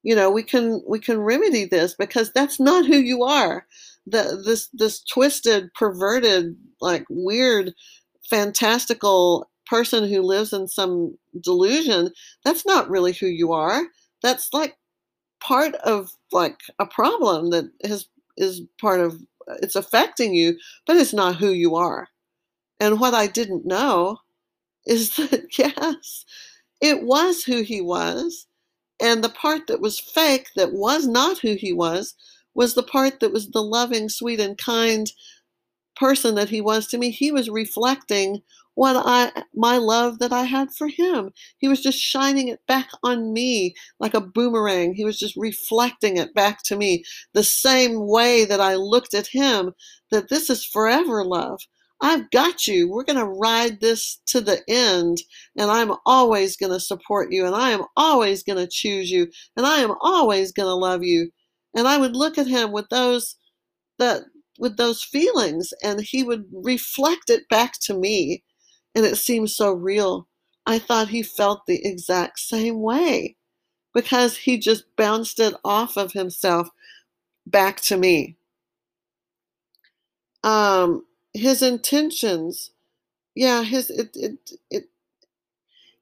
you 0.02 0.14
know, 0.14 0.30
we 0.30 0.42
can 0.42 0.82
we 0.88 0.98
can 0.98 1.18
remedy 1.20 1.66
this 1.66 1.94
because 1.94 2.32
that's 2.32 2.58
not 2.58 2.86
who 2.86 2.96
you 2.96 3.22
are. 3.24 3.66
The 4.06 4.42
this 4.44 4.68
this 4.72 5.02
twisted, 5.02 5.72
perverted, 5.74 6.56
like 6.80 7.04
weird, 7.10 7.74
fantastical 8.30 9.50
person 9.66 10.08
who 10.08 10.22
lives 10.22 10.52
in 10.52 10.68
some 10.68 11.16
delusion, 11.40 12.10
that's 12.44 12.64
not 12.64 12.90
really 12.90 13.12
who 13.12 13.26
you 13.26 13.52
are. 13.52 13.82
That's 14.22 14.52
like 14.52 14.76
part 15.40 15.74
of 15.76 16.10
like 16.32 16.60
a 16.78 16.86
problem 16.86 17.50
that 17.50 17.70
has 17.84 18.06
is 18.36 18.62
part 18.80 19.00
of 19.00 19.20
it's 19.62 19.76
affecting 19.76 20.34
you, 20.34 20.56
but 20.86 20.96
it's 20.96 21.12
not 21.12 21.36
who 21.36 21.50
you 21.50 21.74
are. 21.74 22.08
And 22.78 23.00
what 23.00 23.14
I 23.14 23.26
didn't 23.26 23.66
know 23.66 24.18
is 24.86 25.16
that, 25.16 25.58
yes, 25.58 26.24
it 26.80 27.02
was 27.02 27.44
who 27.44 27.62
he 27.62 27.80
was. 27.80 28.46
And 29.02 29.24
the 29.24 29.30
part 29.30 29.66
that 29.66 29.80
was 29.80 29.98
fake, 29.98 30.48
that 30.56 30.72
was 30.72 31.06
not 31.06 31.38
who 31.38 31.54
he 31.54 31.72
was, 31.72 32.14
was 32.54 32.74
the 32.74 32.82
part 32.82 33.20
that 33.20 33.32
was 33.32 33.50
the 33.50 33.62
loving, 33.62 34.08
sweet, 34.08 34.40
and 34.40 34.58
kind 34.58 35.10
person 36.00 36.34
that 36.34 36.48
he 36.48 36.60
was 36.60 36.86
to 36.88 36.98
me. 36.98 37.10
He 37.10 37.30
was 37.30 37.50
reflecting 37.50 38.40
what 38.74 38.96
I 38.96 39.30
my 39.54 39.76
love 39.76 40.18
that 40.20 40.32
I 40.32 40.44
had 40.44 40.72
for 40.72 40.88
him. 40.88 41.30
He 41.58 41.68
was 41.68 41.82
just 41.82 41.98
shining 41.98 42.48
it 42.48 42.60
back 42.66 42.88
on 43.02 43.32
me 43.32 43.74
like 43.98 44.14
a 44.14 44.20
boomerang. 44.20 44.94
He 44.94 45.04
was 45.04 45.18
just 45.18 45.36
reflecting 45.36 46.16
it 46.16 46.34
back 46.34 46.62
to 46.64 46.76
me 46.76 47.04
the 47.34 47.44
same 47.44 48.06
way 48.06 48.44
that 48.46 48.60
I 48.60 48.76
looked 48.76 49.12
at 49.14 49.28
him 49.28 49.72
that 50.10 50.30
this 50.30 50.48
is 50.48 50.64
forever 50.64 51.24
love. 51.24 51.60
I've 52.00 52.30
got 52.30 52.66
you. 52.66 52.88
We're 52.90 53.04
going 53.04 53.18
to 53.18 53.26
ride 53.26 53.80
this 53.80 54.20
to 54.28 54.40
the 54.40 54.62
end, 54.68 55.18
and 55.58 55.70
I'm 55.70 55.92
always 56.06 56.56
going 56.56 56.72
to 56.72 56.80
support 56.80 57.30
you, 57.30 57.44
and 57.44 57.54
I 57.54 57.70
am 57.70 57.84
always 57.94 58.42
going 58.42 58.58
to 58.58 58.70
choose 58.70 59.10
you, 59.10 59.28
and 59.54 59.66
I 59.66 59.80
am 59.80 59.94
always 60.00 60.50
going 60.52 60.68
to 60.68 60.74
love 60.74 61.02
you. 61.02 61.30
And 61.76 61.86
I 61.86 61.98
would 61.98 62.16
look 62.16 62.38
at 62.38 62.46
him 62.46 62.72
with 62.72 62.88
those 62.88 63.36
that 63.98 64.22
with 64.60 64.78
those 64.78 65.04
feelings, 65.04 65.74
and 65.84 66.02
he 66.02 66.24
would 66.24 66.46
reflect 66.52 67.30
it 67.30 67.48
back 67.50 67.74
to 67.82 67.94
me, 67.94 68.44
and 68.94 69.06
it 69.06 69.16
seemed 69.18 69.50
so 69.50 69.72
real. 69.72 70.28
I 70.66 70.80
thought 70.80 71.10
he 71.10 71.24
felt 71.24 71.66
the 71.66 71.86
exact 71.86 72.40
same 72.40 72.82
way 72.82 73.36
because 73.94 74.38
he 74.38 74.58
just 74.58 74.84
bounced 74.96 75.40
it 75.40 75.54
off 75.64 75.96
of 75.98 76.12
himself 76.12 76.68
back 77.46 77.80
to 77.82 77.96
me. 77.98 78.36
Um, 80.44 81.04
his 81.34 81.62
intentions, 81.62 82.70
yeah, 83.34 83.62
his 83.64 83.90
it, 83.90 84.10
it 84.16 84.50
it 84.70 84.84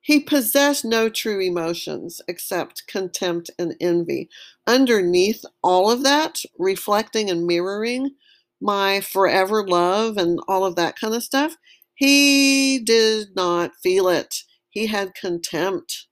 he 0.00 0.20
possessed 0.20 0.84
no 0.84 1.08
true 1.10 1.40
emotions 1.40 2.22
except 2.28 2.86
contempt 2.88 3.50
and 3.58 3.76
envy. 3.80 4.30
Underneath 4.66 5.44
all 5.62 5.90
of 5.90 6.04
that, 6.04 6.42
reflecting 6.58 7.30
and 7.30 7.46
mirroring 7.46 8.12
my 8.60 9.00
forever 9.00 9.66
love 9.66 10.16
and 10.16 10.40
all 10.48 10.64
of 10.64 10.76
that 10.76 10.98
kind 10.98 11.14
of 11.14 11.22
stuff, 11.22 11.56
he 11.94 12.80
did 12.80 13.28
not 13.36 13.72
feel 13.82 14.08
it. 14.08 14.42
He 14.70 14.86
had 14.86 15.14
contempt. 15.14 16.06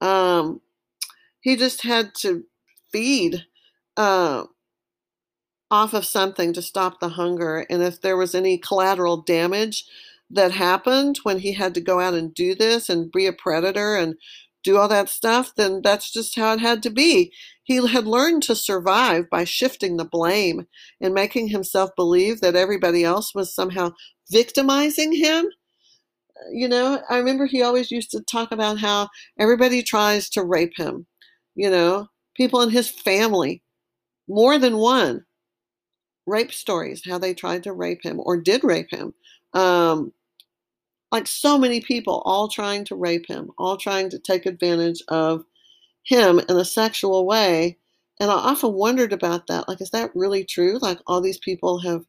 Um, 0.00 0.60
he 1.40 1.56
just 1.56 1.82
had 1.82 2.14
to 2.16 2.44
feed. 2.92 3.46
Uh, 3.96 4.44
off 5.70 5.94
of 5.94 6.06
something 6.06 6.54
to 6.54 6.62
stop 6.62 7.00
the 7.00 7.10
hunger. 7.10 7.66
And 7.70 7.82
if 7.82 8.00
there 8.00 8.16
was 8.16 8.34
any 8.34 8.58
collateral 8.58 9.18
damage 9.18 9.86
that 10.30 10.52
happened 10.52 11.20
when 11.24 11.40
he 11.40 11.54
had 11.54 11.74
to 11.74 11.82
go 11.82 12.00
out 12.00 12.14
and 12.14 12.34
do 12.34 12.56
this 12.56 12.90
and 12.90 13.12
be 13.12 13.26
a 13.26 13.34
predator 13.34 13.96
and 13.96 14.16
do 14.64 14.78
all 14.78 14.88
that 14.88 15.08
stuff, 15.08 15.52
then 15.56 15.80
that's 15.82 16.10
just 16.10 16.34
how 16.36 16.54
it 16.54 16.60
had 16.60 16.82
to 16.82 16.90
be. 16.90 17.32
He 17.62 17.86
had 17.86 18.06
learned 18.06 18.42
to 18.44 18.56
survive 18.56 19.30
by 19.30 19.44
shifting 19.44 19.96
the 19.96 20.04
blame 20.04 20.66
and 21.00 21.14
making 21.14 21.48
himself 21.48 21.90
believe 21.96 22.40
that 22.40 22.56
everybody 22.56 23.04
else 23.04 23.34
was 23.34 23.54
somehow 23.54 23.92
victimizing 24.30 25.12
him. 25.12 25.46
You 26.52 26.68
know, 26.68 27.00
I 27.08 27.18
remember 27.18 27.46
he 27.46 27.62
always 27.62 27.90
used 27.90 28.10
to 28.10 28.20
talk 28.20 28.50
about 28.50 28.78
how 28.78 29.08
everybody 29.38 29.82
tries 29.82 30.28
to 30.30 30.42
rape 30.42 30.72
him. 30.76 31.06
You 31.54 31.70
know, 31.70 32.08
people 32.34 32.60
in 32.62 32.70
his 32.70 32.88
family, 32.88 33.62
more 34.26 34.58
than 34.58 34.78
one 34.78 35.24
rape 36.26 36.52
stories, 36.52 37.02
how 37.06 37.18
they 37.18 37.34
tried 37.34 37.62
to 37.64 37.72
rape 37.72 38.02
him 38.02 38.18
or 38.22 38.40
did 38.40 38.64
rape 38.64 38.90
him. 38.90 39.14
Um, 39.52 40.12
like 41.14 41.28
so 41.28 41.56
many 41.56 41.80
people, 41.80 42.22
all 42.26 42.48
trying 42.48 42.84
to 42.86 42.96
rape 42.96 43.26
him, 43.28 43.52
all 43.56 43.76
trying 43.76 44.10
to 44.10 44.18
take 44.18 44.46
advantage 44.46 45.00
of 45.06 45.44
him 46.02 46.40
in 46.40 46.56
a 46.56 46.64
sexual 46.64 47.24
way. 47.24 47.78
And 48.18 48.32
I 48.32 48.34
often 48.34 48.72
wondered 48.72 49.12
about 49.12 49.46
that. 49.46 49.68
Like, 49.68 49.80
is 49.80 49.90
that 49.90 50.10
really 50.16 50.44
true? 50.44 50.78
Like, 50.82 50.98
all 51.06 51.20
these 51.20 51.38
people 51.38 51.78
have 51.78 52.04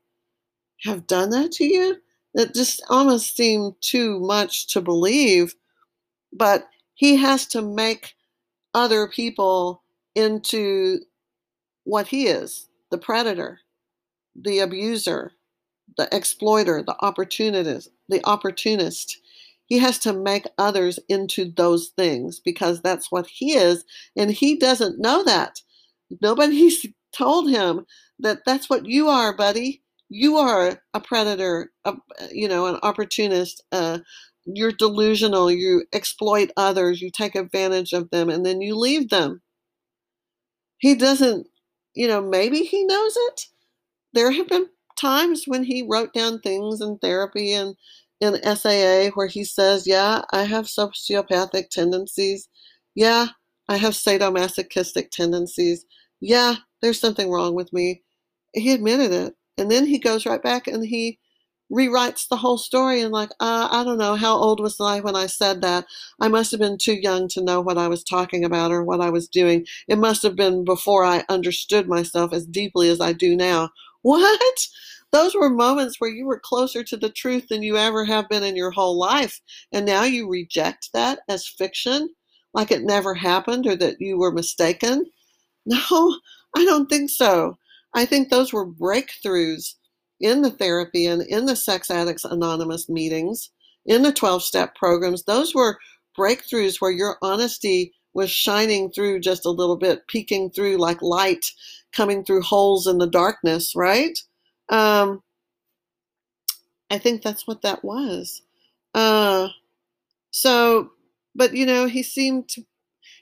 have 0.85 1.05
done 1.05 1.29
that 1.29 1.51
to 1.53 1.65
you? 1.65 1.97
It 2.33 2.55
just 2.55 2.81
almost 2.89 3.37
seemed 3.37 3.75
too 3.79 4.19
much 4.19 4.67
to 4.69 4.81
believe. 4.81 5.53
But 6.33 6.67
he 6.95 7.17
has 7.17 7.45
to 7.49 7.61
make 7.61 8.15
other 8.73 9.07
people 9.07 9.83
into 10.15 11.01
what 11.83 12.07
he 12.07 12.25
is 12.25 12.69
the 12.89 12.97
predator 12.97 13.59
the 14.35 14.59
abuser, 14.59 15.33
the 15.97 16.07
exploiter, 16.15 16.83
the 16.83 16.95
opportunist, 17.01 17.89
the 18.09 18.23
opportunist. 18.25 19.17
He 19.67 19.79
has 19.79 19.97
to 19.99 20.13
make 20.13 20.45
others 20.57 20.99
into 21.09 21.51
those 21.51 21.89
things 21.97 22.39
because 22.39 22.81
that's 22.81 23.11
what 23.11 23.27
he 23.27 23.53
is, 23.53 23.83
and 24.15 24.31
he 24.31 24.57
doesn't 24.57 24.99
know 24.99 25.23
that. 25.23 25.61
Nobody's 26.21 26.85
told 27.13 27.49
him 27.49 27.85
that 28.19 28.39
that's 28.45 28.69
what 28.69 28.85
you 28.85 29.07
are, 29.07 29.35
buddy. 29.35 29.81
You 30.09 30.37
are 30.37 30.79
a 30.93 30.99
predator, 30.99 31.71
a, 31.83 31.95
you 32.31 32.47
know, 32.47 32.67
an 32.67 32.77
opportunist. 32.83 33.63
Uh, 33.71 33.99
you're 34.45 34.71
delusional. 34.71 35.49
You 35.49 35.85
exploit 35.93 36.51
others. 36.57 37.01
You 37.01 37.09
take 37.09 37.35
advantage 37.35 37.93
of 37.93 38.09
them, 38.11 38.29
and 38.29 38.45
then 38.45 38.61
you 38.61 38.75
leave 38.75 39.09
them. 39.09 39.41
He 40.77 40.93
doesn't, 40.93 41.47
you 41.95 42.07
know, 42.07 42.21
maybe 42.21 42.59
he 42.59 42.83
knows 42.85 43.15
it, 43.15 43.47
there 44.15 44.31
have 44.31 44.47
been 44.47 44.67
times 44.95 45.43
when 45.45 45.63
he 45.63 45.85
wrote 45.89 46.13
down 46.13 46.39
things 46.39 46.81
in 46.81 46.97
therapy 46.99 47.53
and 47.53 47.75
in 48.21 48.35
SAA 48.55 49.09
where 49.15 49.27
he 49.27 49.43
says, 49.43 49.87
Yeah, 49.87 50.21
I 50.31 50.43
have 50.43 50.65
sociopathic 50.65 51.69
tendencies. 51.69 52.47
Yeah, 52.95 53.27
I 53.69 53.77
have 53.77 53.93
sadomasochistic 53.93 55.11
tendencies. 55.11 55.85
Yeah, 56.21 56.55
there's 56.81 56.99
something 56.99 57.29
wrong 57.29 57.55
with 57.55 57.73
me. 57.73 58.03
He 58.53 58.71
admitted 58.73 59.11
it. 59.11 59.35
And 59.57 59.69
then 59.71 59.85
he 59.85 59.99
goes 59.99 60.25
right 60.25 60.41
back 60.41 60.67
and 60.67 60.85
he 60.85 61.19
rewrites 61.71 62.27
the 62.27 62.37
whole 62.37 62.57
story 62.57 63.01
and 63.01 63.11
like 63.11 63.31
uh, 63.39 63.67
i 63.71 63.83
don't 63.83 63.97
know 63.97 64.15
how 64.15 64.35
old 64.37 64.59
was 64.59 64.79
i 64.79 64.99
when 64.99 65.15
i 65.15 65.25
said 65.25 65.61
that 65.61 65.85
i 66.21 66.27
must 66.27 66.51
have 66.51 66.59
been 66.59 66.77
too 66.77 66.93
young 66.93 67.27
to 67.27 67.43
know 67.43 67.59
what 67.59 67.77
i 67.77 67.87
was 67.87 68.03
talking 68.03 68.45
about 68.45 68.71
or 68.71 68.83
what 68.83 69.01
i 69.01 69.09
was 69.09 69.27
doing 69.27 69.65
it 69.87 69.97
must 69.97 70.21
have 70.21 70.35
been 70.35 70.63
before 70.63 71.03
i 71.03 71.23
understood 71.27 71.87
myself 71.87 72.31
as 72.33 72.45
deeply 72.45 72.87
as 72.87 73.01
i 73.01 73.11
do 73.11 73.35
now 73.35 73.69
what? 74.05 74.67
Those 75.11 75.33
were 75.33 75.49
moments 75.49 75.99
where 75.99 76.11
you 76.11 76.27
were 76.27 76.39
closer 76.39 76.83
to 76.83 76.95
the 76.95 77.09
truth 77.09 77.47
than 77.47 77.63
you 77.63 77.75
ever 77.75 78.05
have 78.05 78.29
been 78.29 78.43
in 78.43 78.55
your 78.55 78.69
whole 78.69 78.99
life 78.99 79.41
and 79.71 79.83
now 79.83 80.03
you 80.03 80.29
reject 80.29 80.91
that 80.93 81.21
as 81.27 81.47
fiction 81.47 82.09
like 82.53 82.69
it 82.69 82.83
never 82.83 83.15
happened 83.15 83.65
or 83.65 83.75
that 83.77 83.99
you 83.99 84.19
were 84.19 84.31
mistaken? 84.31 85.05
No 85.65 86.19
i 86.55 86.63
don't 86.63 86.87
think 86.87 87.09
so. 87.09 87.57
I 87.95 88.05
think 88.05 88.29
those 88.29 88.53
were 88.53 88.71
breakthroughs 88.71 89.73
in 90.19 90.43
the 90.43 90.51
therapy 90.51 91.07
and 91.07 91.23
in 91.23 91.47
the 91.47 91.55
Sex 91.55 91.89
Addicts 91.89 92.25
Anonymous 92.25 92.87
meetings, 92.87 93.49
in 93.87 94.03
the 94.03 94.13
12 94.13 94.43
step 94.43 94.75
programs, 94.75 95.23
those 95.23 95.55
were 95.55 95.79
breakthroughs 96.15 96.79
where 96.79 96.91
your 96.91 97.17
honesty 97.23 97.91
was 98.15 98.31
shining 98.31 98.89
through 98.89 99.19
just 99.19 99.45
a 99.45 99.51
little 99.51 99.75
bit, 99.75 100.07
peeking 100.07 100.49
through 100.49 100.77
like 100.77 101.01
light 101.01 101.51
coming 101.91 102.23
through 102.23 102.41
holes 102.41 102.87
in 102.87 102.97
the 102.97 103.07
darkness, 103.07 103.75
right? 103.75 104.17
Um, 104.69 105.21
I 106.89 106.97
think 106.97 107.21
that's 107.21 107.45
what 107.45 107.61
that 107.61 107.83
was. 107.83 108.41
Uh, 108.95 109.49
so, 110.31 110.91
but 111.35 111.53
you 111.53 111.65
know, 111.65 111.85
he 111.85 112.01
seemed 112.01 112.49
to 112.49 112.65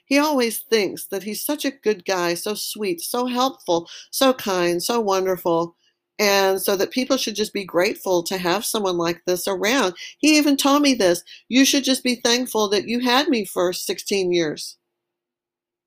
he 0.06 0.18
always 0.18 0.60
thinks 0.60 1.06
that 1.06 1.22
he's 1.22 1.44
such 1.44 1.64
a 1.64 1.70
good 1.70 2.04
guy, 2.04 2.34
so 2.34 2.54
sweet, 2.54 3.00
so 3.00 3.26
helpful, 3.26 3.88
so 4.10 4.34
kind, 4.34 4.82
so 4.82 5.00
wonderful. 5.00 5.76
And 6.18 6.60
so 6.60 6.76
that 6.76 6.92
people 6.92 7.16
should 7.16 7.34
just 7.34 7.52
be 7.52 7.64
grateful 7.64 8.22
to 8.24 8.38
have 8.38 8.64
someone 8.64 8.98
like 8.98 9.22
this 9.26 9.48
around. 9.48 9.94
He 10.18 10.36
even 10.36 10.56
told 10.56 10.82
me 10.82 10.94
this 10.94 11.24
you 11.48 11.64
should 11.64 11.84
just 11.84 12.04
be 12.04 12.16
thankful 12.16 12.68
that 12.68 12.86
you 12.86 13.00
had 13.00 13.28
me 13.28 13.44
for 13.44 13.72
16 13.72 14.32
years. 14.32 14.76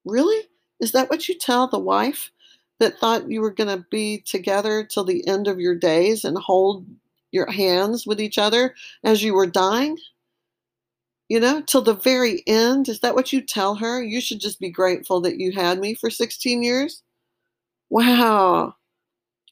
Really? 0.08 0.48
Is 0.80 0.92
that 0.94 1.10
what 1.10 1.28
you 1.28 1.36
tell 1.38 1.68
the 1.68 1.80
wife 1.80 2.32
that 2.80 3.00
thought 3.00 3.30
you 3.30 3.42
were 3.42 3.52
going 3.52 3.76
to 3.76 3.86
be 3.90 4.20
together 4.20 4.84
till 4.84 5.04
the 5.04 5.28
end 5.28 5.48
of 5.48 5.60
your 5.60 5.76
days 5.76 6.24
and 6.24 6.38
hold 6.38 6.86
your 7.32 7.52
hands 7.52 8.06
with 8.06 8.22
each 8.22 8.38
other 8.38 8.76
as 9.04 9.24
you 9.24 9.34
were 9.34 9.48
dying? 9.48 9.98
You 11.30 11.40
know, 11.40 11.62
till 11.62 11.82
the 11.82 11.96
very 11.96 12.44
end? 12.48 12.88
Is 12.88 13.02
that 13.02 13.16
what 13.16 13.34
you 13.34 13.42
tell 13.42 13.76
her? 13.76 14.02
You 14.02 14.22
should 14.22 14.40
just 14.40 14.60
be 14.60 14.70
grateful 14.70 15.20
that 15.22 15.38
you 15.38 15.52
had 15.52 15.80
me 15.80 15.94
for 15.94 16.10
16 16.10 16.64
years? 16.64 17.04
Wow 17.90 18.76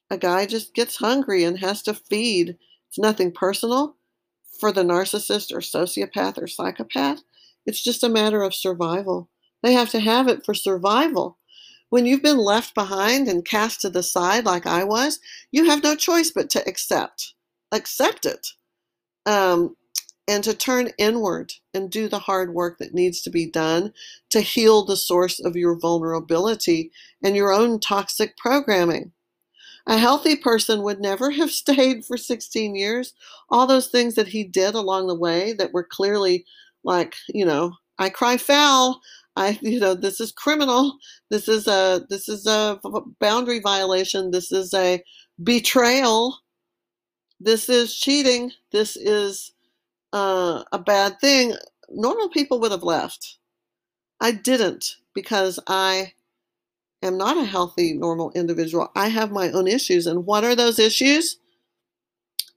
a 0.09 0.17
guy 0.17 0.45
just 0.45 0.74
gets 0.74 0.97
hungry 0.97 1.43
and 1.43 1.59
has 1.59 1.81
to 1.83 1.93
feed. 1.93 2.57
It's 2.88 3.00
nothing 3.00 3.31
personal 3.31 3.95
for 4.59 4.71
the 4.71 4.83
narcissist 4.83 5.51
or 5.51 5.59
sociopath 5.59 6.41
or 6.41 6.47
psychopath. 6.47 7.19
It's 7.65 7.83
just 7.83 8.03
a 8.03 8.09
matter 8.09 8.43
of 8.43 8.53
survival. 8.53 9.29
They 9.63 9.74
have 9.74 9.89
to 9.91 10.00
have 10.00 10.27
it 10.27 10.45
for 10.45 10.53
survival. 10.53 11.38
When 11.89 12.05
you've 12.05 12.24
been 12.24 12.38
left 12.38 12.75
behind 12.75 13.27
and 13.27 13.45
cast 13.45 13.81
to 13.81 13.89
the 13.89 14.03
side 14.03 14.45
like 14.45 14.65
I 14.65 14.83
was, 14.83 15.19
you 15.51 15.65
have 15.65 15.83
no 15.83 15.95
choice 15.95 16.31
but 16.31 16.50
to 16.51 16.67
accept. 16.67 17.33
Accept 17.71 18.25
it. 18.25 18.47
Um, 19.25 19.75
and 20.27 20.43
to 20.43 20.53
turn 20.53 20.89
inward 20.97 21.53
and 21.74 21.91
do 21.91 22.07
the 22.07 22.19
hard 22.19 22.53
work 22.53 22.79
that 22.79 22.93
needs 22.93 23.21
to 23.21 23.29
be 23.29 23.45
done 23.45 23.93
to 24.31 24.41
heal 24.41 24.83
the 24.83 24.97
source 24.97 25.39
of 25.39 25.55
your 25.55 25.77
vulnerability 25.79 26.91
and 27.24 27.35
your 27.35 27.53
own 27.53 27.79
toxic 27.79 28.35
programming. 28.38 29.12
A 29.88 29.97
healthy 29.97 30.35
person 30.35 30.81
would 30.81 31.00
never 31.00 31.31
have 31.31 31.51
stayed 31.63 32.05
for 32.05 32.17
16 32.17 32.75
years. 32.75 33.13
All 33.50 33.67
those 33.67 33.88
things 33.88 34.15
that 34.15 34.29
he 34.29 34.43
did 34.43 34.74
along 34.74 35.07
the 35.07 35.15
way 35.15 35.53
that 35.53 35.74
were 35.74 35.88
clearly 35.89 36.46
like, 36.83 37.15
you 37.29 37.46
know, 37.46 37.74
I 37.98 38.09
cry 38.09 38.37
foul. 38.37 39.01
I, 39.35 39.57
you 39.61 39.79
know, 39.79 39.93
this 39.93 40.19
is 40.19 40.31
criminal. 40.31 40.98
This 41.29 41.48
is 41.48 41.67
a, 41.67 42.05
this 42.09 42.29
is 42.29 42.45
a 42.45 42.79
boundary 43.19 43.59
violation. 43.59 44.31
This 44.31 44.51
is 44.51 44.74
a 44.74 45.03
betrayal. 45.43 46.37
This 47.39 47.69
is 47.69 47.98
cheating. 47.98 48.51
This 48.71 48.95
is 48.95 49.53
uh, 50.13 50.63
a 50.71 50.79
bad 50.79 51.19
thing. 51.19 51.53
Normal 51.89 52.29
people 52.29 52.59
would 52.61 52.71
have 52.71 52.83
left. 52.83 53.37
I 54.21 54.31
didn't 54.31 54.95
because 55.13 55.59
I 55.67 56.13
am 57.03 57.17
not 57.17 57.37
a 57.37 57.45
healthy, 57.45 57.93
normal 57.93 58.31
individual. 58.31 58.89
I 58.95 59.09
have 59.09 59.31
my 59.31 59.51
own 59.51 59.67
issues. 59.67 60.07
And 60.07 60.25
what 60.25 60.43
are 60.43 60.55
those 60.55 60.79
issues? 60.79 61.37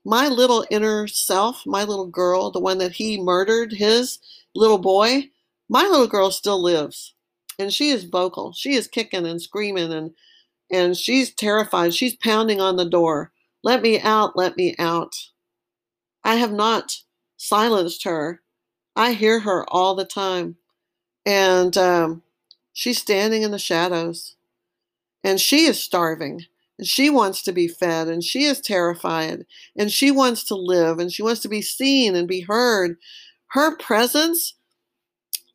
My 0.05 0.29
little 0.29 0.65
inner 0.71 1.07
self, 1.09 1.67
my 1.67 1.85
little 1.85 2.07
girl, 2.07 2.51
the 2.51 2.61
one 2.61 2.79
that 2.79 2.93
he 2.93 3.21
murdered, 3.21 3.73
his 3.73 4.21
little 4.55 4.79
boy, 4.79 5.29
my 5.69 5.83
little 5.83 6.07
girl 6.07 6.31
still 6.31 6.63
lives. 6.63 7.15
And 7.59 7.73
she 7.73 7.91
is 7.91 8.05
vocal. 8.05 8.53
She 8.53 8.75
is 8.75 8.87
kicking 8.87 9.27
and 9.27 9.43
screaming 9.43 9.93
and 9.93 10.13
and 10.71 10.97
she's 10.97 11.35
terrified. 11.35 11.95
She's 11.95 12.15
pounding 12.17 12.61
on 12.61 12.77
the 12.77 12.89
door. 12.89 13.33
Let 13.65 13.83
me 13.83 14.01
out, 14.01 14.37
let 14.37 14.57
me 14.57 14.75
out. 14.79 15.15
I 16.25 16.37
have 16.37 16.53
not 16.53 16.99
silenced 17.39 18.05
her. 18.05 18.43
I 18.95 19.13
hear 19.15 19.41
her 19.41 19.65
all 19.71 19.95
the 19.95 20.05
time. 20.05 20.57
And 21.25 21.77
um, 21.79 22.23
she's 22.75 22.99
standing 22.99 23.43
in 23.43 23.51
the 23.51 23.59
shadows 23.59 24.37
and 25.25 25.41
she 25.41 25.65
is 25.67 25.83
starving 25.83 26.45
and 26.79 26.87
she 26.87 27.11
wants 27.11 27.43
to 27.43 27.53
be 27.53 27.69
fed 27.69 28.09
and 28.09 28.23
she 28.23 28.45
is 28.45 28.61
terrified 28.61 29.45
and 29.77 29.91
she 29.91 30.11
wants 30.11 30.45
to 30.45 30.55
live 30.55 30.99
and 30.99 31.13
she 31.13 31.23
wants 31.23 31.41
to 31.41 31.49
be 31.49 31.63
seen 31.63 32.15
and 32.15 32.29
be 32.29 32.41
heard 32.41 32.97
her 33.49 33.77
presence 33.77 34.55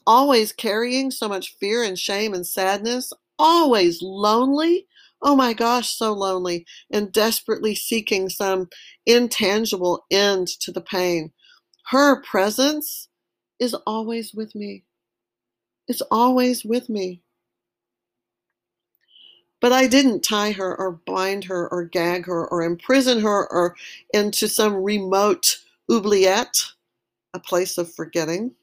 always 0.06 0.52
carrying 0.52 1.12
so 1.12 1.28
much 1.28 1.56
fear 1.60 1.84
and 1.84 1.98
shame 1.98 2.34
and 2.34 2.46
sadness 2.46 3.14
always 3.40 4.02
lonely. 4.02 4.88
Oh 5.22 5.36
my 5.36 5.54
gosh 5.54 5.90
so 5.90 6.14
lonely 6.14 6.66
and 6.92 7.12
desperately 7.12 7.76
seeking 7.76 8.30
some 8.30 8.70
intangible 9.06 10.06
end 10.12 10.48
to 10.60 10.72
the 10.72 10.82
pain. 10.82 11.32
Her 11.88 12.22
presence 12.22 13.10
is 13.60 13.74
always 13.88 14.34
with 14.34 14.56
me. 14.56 14.84
It's 15.88 16.02
always 16.12 16.64
with 16.64 16.90
me. 16.90 17.22
But 19.62 19.72
I 19.72 19.88
didn't 19.88 20.24
tie 20.24 20.52
her 20.52 20.78
or 20.78 21.00
bind 21.06 21.46
her 21.46 21.70
or 21.72 21.86
gag 21.86 22.26
her 22.26 22.48
or 22.48 22.64
imprison 22.64 23.22
her 23.22 23.50
or 23.52 23.76
into 24.14 24.50
some 24.50 24.76
remote 24.76 25.58
oubliette, 25.90 26.62
a 27.34 27.40
place 27.40 27.78
of 27.78 27.94
forgetting, 27.94 28.54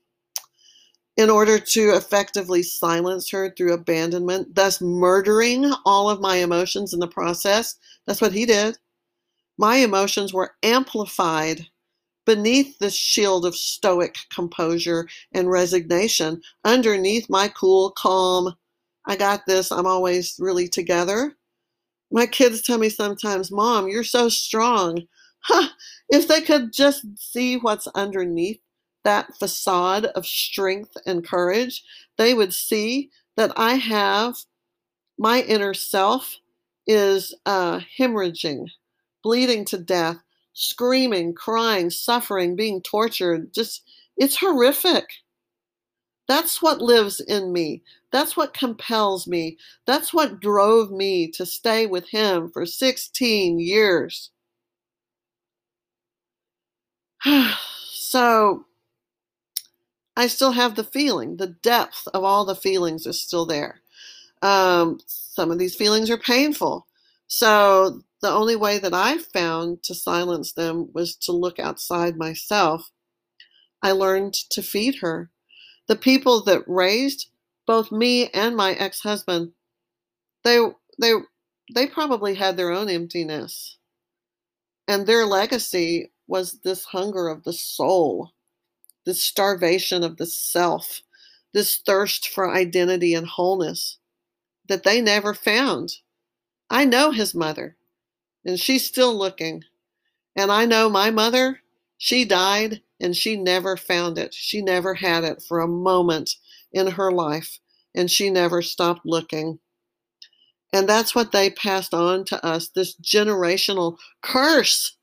in 1.21 1.29
order 1.29 1.59
to 1.59 1.91
effectively 1.91 2.63
silence 2.63 3.29
her 3.29 3.51
through 3.51 3.75
abandonment, 3.75 4.55
thus 4.55 4.81
murdering 4.81 5.71
all 5.85 6.09
of 6.09 6.19
my 6.19 6.37
emotions 6.37 6.95
in 6.95 6.99
the 6.99 7.07
process. 7.07 7.77
That's 8.07 8.23
what 8.23 8.33
he 8.33 8.47
did. 8.47 8.79
My 9.59 9.77
emotions 9.77 10.33
were 10.33 10.55
amplified 10.63 11.67
beneath 12.25 12.79
the 12.79 12.89
shield 12.89 13.45
of 13.45 13.55
stoic 13.55 14.17
composure 14.35 15.07
and 15.33 15.51
resignation, 15.51 16.41
underneath 16.65 17.29
my 17.29 17.49
cool, 17.49 17.91
calm, 17.91 18.55
I 19.05 19.15
got 19.15 19.45
this. 19.47 19.71
I'm 19.71 19.87
always 19.87 20.37
really 20.39 20.69
together. 20.69 21.37
My 22.11 22.25
kids 22.25 22.63
tell 22.63 22.79
me 22.79 22.89
sometimes, 22.89 23.53
Mom, 23.53 23.89
you're 23.89 24.05
so 24.05 24.31
strong. 24.31 25.03
Huh, 25.41 25.69
if 26.09 26.29
they 26.29 26.41
could 26.41 26.73
just 26.73 27.05
see 27.19 27.59
what's 27.59 27.89
underneath 27.89 28.61
that 29.05 29.37
facade 29.39 30.07
of 30.07 30.27
strength 30.27 30.97
and 31.07 31.27
courage, 31.27 31.83
they 32.19 32.35
would 32.35 32.53
see 32.53 33.11
that 33.37 33.53
I 33.57 33.75
have 33.75 34.37
my 35.19 35.43
inner 35.43 35.75
self 35.75 36.39
is 36.87 37.35
uh, 37.47 37.81
hemorrhaging, 37.99 38.69
bleeding 39.23 39.65
to 39.67 39.79
death, 39.79 40.17
screaming, 40.55 41.35
crying, 41.35 41.91
suffering, 41.91 42.57
being 42.57 42.81
tortured. 42.83 43.53
Just, 43.53 43.83
it's 44.17 44.37
horrific. 44.37 45.05
That's 46.27 46.63
what 46.63 46.81
lives 46.81 47.21
in 47.21 47.53
me. 47.53 47.83
That's 48.13 48.37
what 48.37 48.55
compels 48.55 49.27
me. 49.27 49.59
That's 49.87 50.15
what 50.15 50.41
drove 50.41 50.91
me 50.91 51.31
to 51.33 51.45
stay 51.45 51.87
with 51.87 52.09
him 52.09 52.51
for 52.51 52.65
16 52.65 53.59
years. 53.59 54.31
so 57.93 58.65
I 60.21 60.27
still 60.27 60.53
have 60.53 60.75
the 60.75 60.85
feeling, 60.85 61.37
the 61.37 61.47
depth 61.47 62.07
of 62.13 62.25
all 62.25 62.45
the 62.45 62.55
feelings 62.55 63.07
is 63.07 63.23
still 63.23 63.47
there. 63.47 63.81
Um, 64.43 65.01
some 65.07 65.51
of 65.51 65.59
these 65.59 65.75
feelings 65.75 66.11
are 66.11 66.19
painful. 66.19 66.87
So 67.27 68.03
the 68.21 68.31
only 68.31 68.57
way 68.57 68.79
that 68.79 68.95
I 68.95 69.19
found 69.19 69.83
to 69.85 69.95
silence 69.95 70.53
them 70.53 70.91
was 70.93 71.17
to 71.25 71.33
look 71.33 71.59
outside 71.59 72.17
myself. 72.17 72.91
I 73.83 73.93
learned 73.93 74.35
to 74.51 74.63
feed 74.63 74.97
her 75.01 75.31
the 75.89 75.97
people 75.97 76.45
that 76.45 76.63
raised 76.69 77.31
both 77.67 77.91
me 77.91 78.29
and 78.29 78.57
my 78.57 78.75
ex-husband, 78.75 79.53
they 80.45 80.61
they 81.01 81.15
they 81.75 81.87
probably 81.87 82.35
had 82.35 82.57
their 82.57 82.71
own 82.71 82.89
emptiness. 82.89 83.79
And 84.87 85.07
their 85.07 85.27
legacy 85.27 86.13
was 86.29 86.61
this 86.63 86.85
hunger 86.85 87.29
of 87.29 87.45
the 87.45 87.53
soul, 87.53 88.31
this 89.11 89.25
starvation 89.25 90.05
of 90.05 90.19
the 90.19 90.27
self, 90.27 91.03
this 91.53 91.79
thirst 91.79 92.29
for 92.29 92.55
identity 92.55 93.13
and 93.13 93.27
wholeness 93.27 93.99
that 94.69 94.85
they 94.85 95.01
never 95.01 95.35
found. 95.35 95.97
I 96.71 96.85
know 96.85 97.11
his 97.11 97.35
mother, 97.35 97.77
and 98.45 98.57
she's 98.57 98.87
still 98.87 99.13
looking. 99.13 99.65
And 100.37 100.53
I 100.53 100.65
know 100.65 100.89
my 100.89 101.11
mother, 101.11 101.59
she 101.99 102.25
died 102.25 102.83
and 103.01 103.17
she 103.17 103.37
never 103.37 103.77
found 103.77 104.17
it. 104.17 104.33
She 104.33 104.63
never 104.63 104.95
had 104.95 105.25
it 105.25 105.43
for 105.43 105.59
a 105.59 105.67
moment 105.67 106.37
in 106.71 106.87
her 106.87 107.11
life, 107.11 107.59
and 107.93 108.09
she 108.09 108.31
never 108.31 108.63
stopped 108.63 109.05
looking. 109.05 109.59
And 110.73 110.89
that's 110.89 111.17
what 111.17 111.33
they 111.33 111.51
passed 111.51 111.95
on 111.95 112.25
to 112.27 112.47
us 112.47 112.69
this 112.69 112.95
generational 112.95 113.99
curse. 114.23 114.97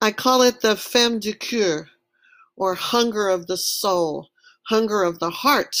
I 0.00 0.10
call 0.10 0.40
it 0.40 0.62
the 0.62 0.74
femme 0.74 1.18
du 1.18 1.34
coeur, 1.34 1.90
or 2.58 2.74
hunger 2.74 3.28
of 3.28 3.46
the 3.46 3.56
soul, 3.56 4.28
hunger 4.64 5.04
of 5.04 5.20
the 5.20 5.30
heart, 5.30 5.76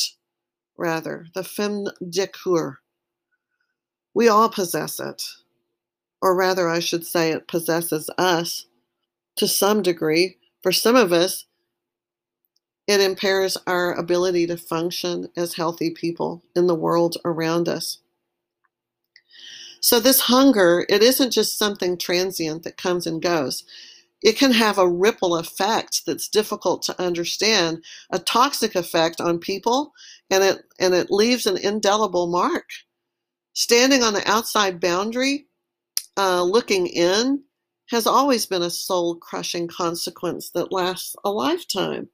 rather, 0.78 1.26
the 1.34 1.44
femme 1.44 1.88
de 2.08 2.26
coeur. 2.28 2.78
We 4.14 4.28
all 4.28 4.48
possess 4.48 5.00
it. 5.00 5.22
Or 6.22 6.34
rather, 6.36 6.68
I 6.68 6.80
should 6.80 7.06
say, 7.06 7.30
it 7.32 7.48
possesses 7.48 8.10
us 8.18 8.66
to 9.36 9.48
some 9.48 9.82
degree. 9.82 10.36
For 10.62 10.72
some 10.72 10.96
of 10.96 11.12
us, 11.12 11.46
it 12.86 13.00
impairs 13.00 13.56
our 13.66 13.92
ability 13.94 14.46
to 14.48 14.56
function 14.56 15.28
as 15.36 15.54
healthy 15.54 15.90
people 15.90 16.42
in 16.56 16.66
the 16.66 16.74
world 16.74 17.16
around 17.24 17.68
us. 17.68 17.98
So, 19.80 20.00
this 20.00 20.20
hunger, 20.20 20.86
it 20.88 21.02
isn't 21.02 21.32
just 21.32 21.58
something 21.58 21.98
transient 21.98 22.64
that 22.64 22.76
comes 22.76 23.06
and 23.06 23.22
goes. 23.22 23.64
It 24.22 24.36
can 24.36 24.52
have 24.52 24.78
a 24.78 24.88
ripple 24.88 25.36
effect 25.36 26.02
that's 26.06 26.28
difficult 26.28 26.82
to 26.82 27.00
understand, 27.00 27.84
a 28.10 28.18
toxic 28.18 28.74
effect 28.74 29.20
on 29.20 29.38
people, 29.38 29.92
and 30.30 30.42
it, 30.42 30.64
and 30.80 30.94
it 30.94 31.10
leaves 31.10 31.46
an 31.46 31.56
indelible 31.56 32.26
mark. 32.26 32.68
Standing 33.54 34.02
on 34.02 34.14
the 34.14 34.28
outside 34.28 34.80
boundary, 34.80 35.46
uh, 36.16 36.42
looking 36.42 36.86
in, 36.88 37.42
has 37.90 38.06
always 38.06 38.44
been 38.44 38.62
a 38.62 38.70
soul 38.70 39.14
crushing 39.14 39.68
consequence 39.68 40.50
that 40.50 40.72
lasts 40.72 41.16
a 41.24 41.30
lifetime. 41.30 42.08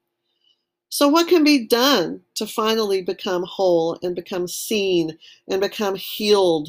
So, 0.90 1.08
what 1.08 1.26
can 1.26 1.42
be 1.42 1.66
done 1.66 2.20
to 2.36 2.46
finally 2.46 3.02
become 3.02 3.44
whole 3.44 3.98
and 4.02 4.14
become 4.14 4.46
seen 4.46 5.18
and 5.48 5.60
become 5.60 5.96
healed 5.96 6.68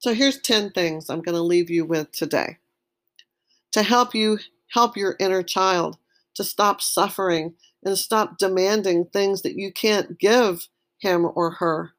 so 0.00 0.14
here's 0.14 0.40
10 0.40 0.70
things 0.70 1.10
I'm 1.10 1.20
going 1.20 1.34
to 1.34 1.42
leave 1.42 1.68
you 1.68 1.84
with 1.84 2.10
today 2.10 2.56
to 3.72 3.82
help 3.82 4.14
you 4.14 4.38
help 4.70 4.96
your 4.96 5.16
inner 5.18 5.42
child 5.42 5.98
to 6.34 6.44
stop 6.44 6.80
suffering 6.80 7.54
and 7.84 7.98
stop 7.98 8.38
demanding 8.38 9.04
things 9.04 9.42
that 9.42 9.56
you 9.56 9.72
can't 9.72 10.18
give 10.18 10.68
him 10.98 11.26
or 11.34 11.52
her. 11.52 11.92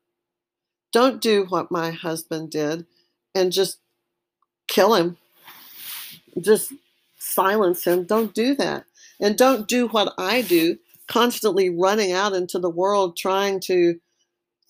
Don't 0.91 1.21
do 1.21 1.45
what 1.49 1.71
my 1.71 1.91
husband 1.91 2.51
did 2.51 2.85
and 3.33 3.51
just 3.51 3.79
kill 4.67 4.95
him. 4.95 5.17
Just 6.39 6.73
silence 7.17 7.85
him. 7.85 8.03
Don't 8.03 8.33
do 8.33 8.55
that. 8.55 8.85
And 9.19 9.37
don't 9.37 9.67
do 9.67 9.87
what 9.87 10.13
I 10.17 10.41
do, 10.41 10.77
constantly 11.07 11.69
running 11.69 12.11
out 12.11 12.33
into 12.33 12.59
the 12.59 12.69
world 12.69 13.17
trying 13.17 13.59
to 13.61 13.99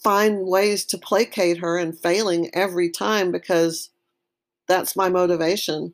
find 0.03 0.47
ways 0.47 0.85
to 0.85 0.97
placate 0.97 1.57
her 1.57 1.77
and 1.77 1.97
failing 1.97 2.49
every 2.53 2.89
time 2.89 3.31
because 3.31 3.89
that's 4.67 4.95
my 4.95 5.09
motivation 5.09 5.93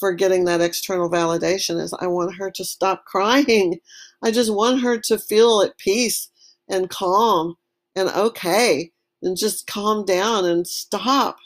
for 0.00 0.12
getting 0.12 0.44
that 0.46 0.60
external 0.60 1.10
validation 1.10 1.80
is 1.80 1.94
I 2.00 2.06
want 2.08 2.34
her 2.36 2.50
to 2.50 2.64
stop 2.64 3.04
crying. 3.04 3.78
I 4.22 4.30
just 4.30 4.52
want 4.52 4.80
her 4.80 4.98
to 4.98 5.18
feel 5.18 5.62
at 5.62 5.78
peace 5.78 6.28
and 6.68 6.90
calm 6.90 7.56
and 7.94 8.08
okay 8.08 8.90
and 9.22 9.36
just 9.36 9.66
calm 9.66 10.04
down 10.04 10.44
and 10.46 10.66
stop. 10.66 11.36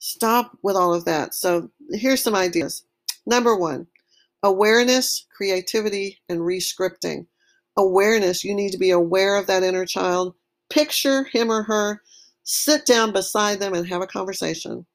Stop 0.00 0.58
with 0.62 0.76
all 0.76 0.94
of 0.94 1.04
that. 1.04 1.34
So 1.34 1.70
here's 1.90 2.22
some 2.22 2.34
ideas. 2.34 2.84
Number 3.26 3.56
one, 3.56 3.86
awareness, 4.42 5.26
creativity, 5.36 6.18
and 6.28 6.40
rescripting. 6.40 7.26
Awareness, 7.76 8.44
you 8.44 8.54
need 8.54 8.72
to 8.72 8.78
be 8.78 8.90
aware 8.90 9.36
of 9.36 9.46
that 9.46 9.62
inner 9.62 9.86
child 9.86 10.34
picture 10.70 11.24
him 11.24 11.50
or 11.50 11.62
her, 11.62 12.02
sit 12.42 12.86
down 12.86 13.12
beside 13.12 13.60
them 13.60 13.74
and 13.74 13.86
have 13.86 14.02
a 14.02 14.06
conversation. 14.06 14.86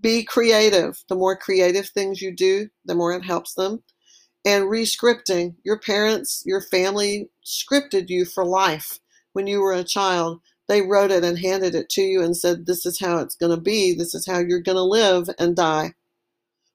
Be 0.00 0.24
creative. 0.24 1.02
The 1.08 1.14
more 1.14 1.36
creative 1.36 1.88
things 1.88 2.22
you 2.22 2.34
do, 2.34 2.68
the 2.84 2.94
more 2.94 3.12
it 3.12 3.24
helps 3.24 3.54
them. 3.54 3.82
And 4.44 4.64
rescripting. 4.64 5.56
Your 5.64 5.78
parents, 5.78 6.42
your 6.46 6.62
family 6.62 7.28
scripted 7.44 8.08
you 8.08 8.24
for 8.24 8.44
life 8.44 9.00
when 9.32 9.46
you 9.46 9.60
were 9.60 9.74
a 9.74 9.84
child. 9.84 10.40
They 10.68 10.82
wrote 10.82 11.10
it 11.10 11.24
and 11.24 11.38
handed 11.38 11.74
it 11.74 11.90
to 11.90 12.02
you 12.02 12.22
and 12.22 12.36
said, 12.36 12.66
This 12.66 12.86
is 12.86 13.00
how 13.00 13.18
it's 13.18 13.34
going 13.34 13.54
to 13.54 13.60
be. 13.60 13.92
This 13.92 14.14
is 14.14 14.26
how 14.26 14.38
you're 14.38 14.60
going 14.60 14.76
to 14.76 14.82
live 14.82 15.28
and 15.38 15.56
die. 15.56 15.94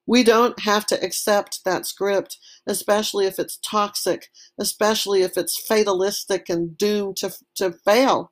We 0.07 0.23
don't 0.23 0.59
have 0.59 0.85
to 0.87 1.03
accept 1.03 1.63
that 1.65 1.87
script, 1.87 2.37
especially 2.67 3.25
if 3.25 3.39
it's 3.39 3.57
toxic, 3.57 4.29
especially 4.59 5.23
if 5.23 5.37
it's 5.37 5.59
fatalistic 5.59 6.47
and 6.49 6.77
doomed 6.77 7.17
to, 7.17 7.33
to 7.55 7.71
fail. 7.71 8.31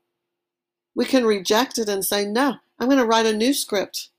We 0.95 1.05
can 1.05 1.25
reject 1.25 1.79
it 1.79 1.89
and 1.89 2.05
say, 2.05 2.25
no, 2.25 2.57
I'm 2.79 2.89
going 2.89 2.99
to 2.99 3.05
write 3.05 3.25
a 3.25 3.35
new 3.35 3.53
script. 3.53 4.09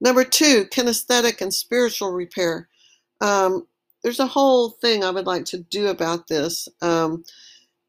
Number 0.00 0.24
two, 0.24 0.66
kinesthetic 0.66 1.40
and 1.40 1.52
spiritual 1.52 2.12
repair. 2.12 2.68
Um, 3.20 3.66
there's 4.02 4.20
a 4.20 4.26
whole 4.26 4.70
thing 4.70 5.02
I 5.02 5.10
would 5.10 5.26
like 5.26 5.44
to 5.46 5.58
do 5.58 5.88
about 5.88 6.28
this. 6.28 6.68
Um, 6.82 7.24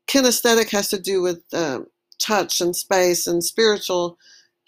kinesthetic 0.07 0.69
has 0.71 0.89
to 0.89 0.99
do 0.99 1.21
with 1.21 1.43
uh, 1.53 1.81
touch 2.19 2.61
and 2.61 2.75
space, 2.75 3.27
and 3.27 3.43
spiritual 3.43 4.17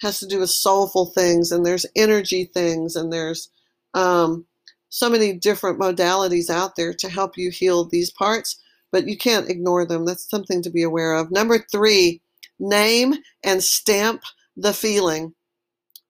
has 0.02 0.20
to 0.20 0.28
do 0.28 0.40
with 0.40 0.50
soulful 0.50 1.08
things, 1.08 1.52
and 1.52 1.66
there's 1.66 1.86
energy 1.96 2.46
things, 2.46 2.96
and 2.96 3.12
there's 3.12 3.50
um, 3.94 4.46
so 4.90 5.10
many 5.10 5.34
different 5.34 5.80
modalities 5.80 6.50
out 6.50 6.76
there 6.76 6.94
to 6.94 7.10
help 7.10 7.38
you 7.38 7.50
heal 7.50 7.86
these 7.86 8.12
parts, 8.12 8.62
but 8.92 9.08
you 9.08 9.18
can't 9.18 9.50
ignore 9.50 9.86
them. 9.86 10.06
That's 10.06 10.30
something 10.30 10.62
to 10.64 10.70
be 10.70 10.84
aware 10.84 11.14
of. 11.14 11.32
Number 11.32 11.60
three, 11.72 12.22
name 12.60 13.16
and 13.44 13.64
stamp 13.64 14.24
the 14.56 14.74
feeling 14.74 15.34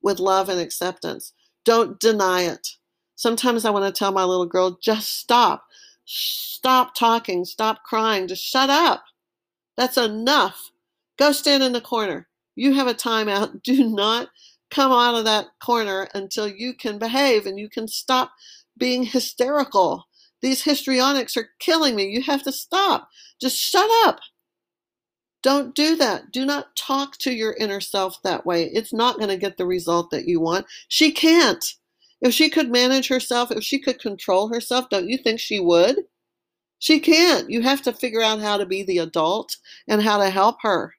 with 0.01 0.19
love 0.19 0.49
and 0.49 0.59
acceptance. 0.59 1.33
Don't 1.65 1.99
deny 1.99 2.43
it. 2.43 2.67
Sometimes 3.15 3.65
I 3.65 3.69
want 3.69 3.85
to 3.85 3.97
tell 3.97 4.11
my 4.11 4.23
little 4.23 4.45
girl, 4.45 4.77
just 4.81 5.19
stop. 5.19 5.65
Stop 6.05 6.95
talking. 6.95 7.45
Stop 7.45 7.83
crying. 7.83 8.27
Just 8.27 8.43
shut 8.43 8.69
up. 8.69 9.03
That's 9.77 9.97
enough. 9.97 10.71
Go 11.17 11.31
stand 11.31 11.63
in 11.63 11.73
the 11.73 11.81
corner. 11.81 12.27
You 12.55 12.73
have 12.73 12.87
a 12.87 12.93
timeout. 12.93 13.61
Do 13.63 13.87
not 13.87 14.29
come 14.71 14.91
out 14.91 15.15
of 15.15 15.25
that 15.25 15.47
corner 15.63 16.07
until 16.13 16.47
you 16.47 16.73
can 16.73 16.97
behave 16.97 17.45
and 17.45 17.59
you 17.59 17.69
can 17.69 17.87
stop 17.87 18.31
being 18.77 19.03
hysterical. 19.03 20.07
These 20.41 20.63
histrionics 20.63 21.37
are 21.37 21.49
killing 21.59 21.95
me. 21.95 22.05
You 22.05 22.23
have 22.23 22.43
to 22.43 22.51
stop. 22.51 23.09
Just 23.39 23.57
shut 23.57 23.89
up. 24.05 24.19
Don't 25.43 25.73
do 25.73 25.95
that. 25.95 26.31
Do 26.31 26.45
not 26.45 26.75
talk 26.75 27.17
to 27.17 27.31
your 27.31 27.53
inner 27.53 27.81
self 27.81 28.21
that 28.23 28.45
way. 28.45 28.65
It's 28.65 28.93
not 28.93 29.17
going 29.17 29.29
to 29.29 29.37
get 29.37 29.57
the 29.57 29.65
result 29.65 30.11
that 30.11 30.27
you 30.27 30.39
want. 30.39 30.67
She 30.87 31.11
can't. 31.11 31.63
If 32.21 32.33
she 32.33 32.49
could 32.49 32.69
manage 32.69 33.07
herself, 33.07 33.51
if 33.51 33.63
she 33.63 33.79
could 33.79 33.99
control 33.99 34.47
herself, 34.49 34.89
don't 34.89 35.09
you 35.09 35.17
think 35.17 35.39
she 35.39 35.59
would? 35.59 35.97
She 36.77 36.99
can't. 36.99 37.49
You 37.49 37.61
have 37.61 37.81
to 37.83 37.93
figure 37.93 38.21
out 38.21 38.39
how 38.39 38.57
to 38.57 38.65
be 38.65 38.83
the 38.83 38.99
adult 38.99 39.57
and 39.87 40.01
how 40.01 40.19
to 40.19 40.29
help 40.29 40.57
her. 40.61 40.93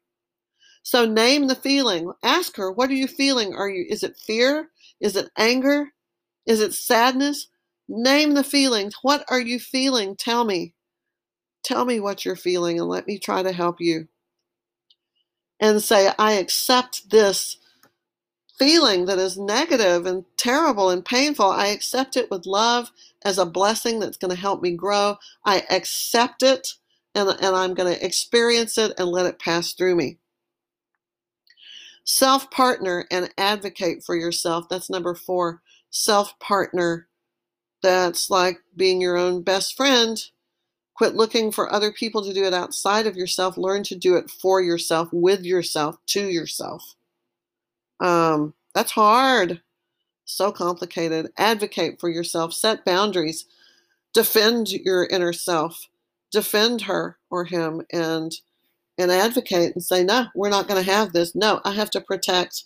So 0.82 1.06
name 1.06 1.46
the 1.46 1.54
feeling. 1.54 2.12
Ask 2.24 2.56
her, 2.56 2.72
what 2.72 2.90
are 2.90 2.94
you 2.94 3.06
feeling? 3.06 3.54
Are 3.54 3.68
you 3.68 3.86
is 3.88 4.02
it 4.02 4.16
fear? 4.16 4.70
Is 5.00 5.14
it 5.14 5.30
anger? 5.36 5.88
Is 6.46 6.60
it 6.60 6.74
sadness? 6.74 7.48
Name 7.88 8.34
the 8.34 8.44
feelings. 8.44 8.94
What 9.02 9.24
are 9.28 9.40
you 9.40 9.60
feeling? 9.60 10.16
Tell 10.16 10.44
me. 10.44 10.74
Tell 11.62 11.84
me 11.84 12.00
what 12.00 12.24
you're 12.24 12.34
feeling 12.34 12.80
and 12.80 12.88
let 12.88 13.06
me 13.06 13.18
try 13.18 13.42
to 13.44 13.52
help 13.52 13.80
you. 13.80 14.08
And 15.62 15.82
say, 15.82 16.10
I 16.18 16.34
accept 16.34 17.10
this 17.10 17.58
feeling 18.58 19.06
that 19.06 19.18
is 19.18 19.38
negative 19.38 20.06
and 20.06 20.24
terrible 20.36 20.90
and 20.90 21.04
painful. 21.04 21.46
I 21.50 21.68
accept 21.68 22.16
it 22.16 22.30
with 22.30 22.46
love 22.46 22.90
as 23.24 23.38
a 23.38 23.46
blessing 23.46 24.00
that's 24.00 24.18
going 24.18 24.34
to 24.34 24.40
help 24.40 24.62
me 24.62 24.72
grow. 24.72 25.16
I 25.44 25.64
accept 25.70 26.42
it 26.42 26.74
and, 27.14 27.28
and 27.30 27.56
I'm 27.56 27.74
going 27.74 27.94
to 27.94 28.04
experience 28.06 28.78
it 28.78 28.94
and 28.98 29.08
let 29.10 29.26
it 29.26 29.40
pass 29.40 29.72
through 29.74 29.96
me. 29.96 30.18
Self 32.04 32.50
partner 32.50 33.06
and 33.10 33.30
advocate 33.38 34.04
for 34.04 34.16
yourself. 34.16 34.68
That's 34.68 34.90
number 34.90 35.14
four. 35.14 35.62
Self 35.90 36.38
partner. 36.40 37.08
That's 37.82 38.30
like 38.30 38.58
being 38.76 39.00
your 39.00 39.16
own 39.18 39.42
best 39.42 39.76
friend. 39.76 40.22
Quit 40.94 41.14
looking 41.14 41.50
for 41.50 41.72
other 41.72 41.90
people 41.90 42.22
to 42.24 42.34
do 42.34 42.44
it 42.44 42.54
outside 42.54 43.06
of 43.06 43.16
yourself. 43.16 43.56
Learn 43.56 43.82
to 43.84 43.96
do 43.96 44.16
it 44.16 44.30
for 44.30 44.60
yourself, 44.60 45.08
with 45.12 45.42
yourself, 45.44 45.96
to 46.06 46.28
yourself. 46.28 46.94
Um, 48.00 48.54
that's 48.74 48.92
hard. 48.92 49.62
So 50.24 50.52
complicated. 50.52 51.32
Advocate 51.38 52.00
for 52.00 52.08
yourself, 52.08 52.52
set 52.52 52.84
boundaries, 52.84 53.46
defend 54.14 54.70
your 54.70 55.06
inner 55.06 55.32
self, 55.32 55.88
defend 56.30 56.82
her 56.82 57.18
or 57.30 57.44
him, 57.44 57.82
and 57.92 58.32
and 58.98 59.10
advocate 59.10 59.74
and 59.74 59.82
say, 59.82 60.04
no, 60.04 60.26
we're 60.34 60.50
not 60.50 60.68
going 60.68 60.82
to 60.82 60.90
have 60.90 61.12
this. 61.12 61.34
No, 61.34 61.60
I 61.64 61.72
have 61.72 61.90
to 61.90 62.00
protect 62.00 62.64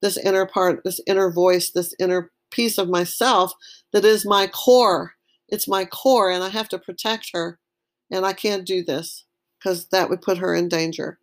this 0.00 0.16
inner 0.16 0.46
part, 0.46 0.82
this 0.84 1.00
inner 1.06 1.30
voice, 1.30 1.70
this 1.70 1.94
inner 1.98 2.30
piece 2.50 2.78
of 2.78 2.88
myself 2.88 3.52
that 3.92 4.04
is 4.04 4.24
my 4.24 4.46
core. 4.46 5.14
It's 5.48 5.68
my 5.68 5.84
core, 5.84 6.30
and 6.30 6.42
I 6.42 6.48
have 6.48 6.68
to 6.70 6.78
protect 6.78 7.30
her. 7.32 7.58
And 8.10 8.24
I 8.24 8.32
can't 8.32 8.66
do 8.66 8.82
this 8.82 9.24
because 9.58 9.88
that 9.88 10.08
would 10.08 10.22
put 10.22 10.38
her 10.38 10.54
in 10.54 10.68
danger. 10.68 11.18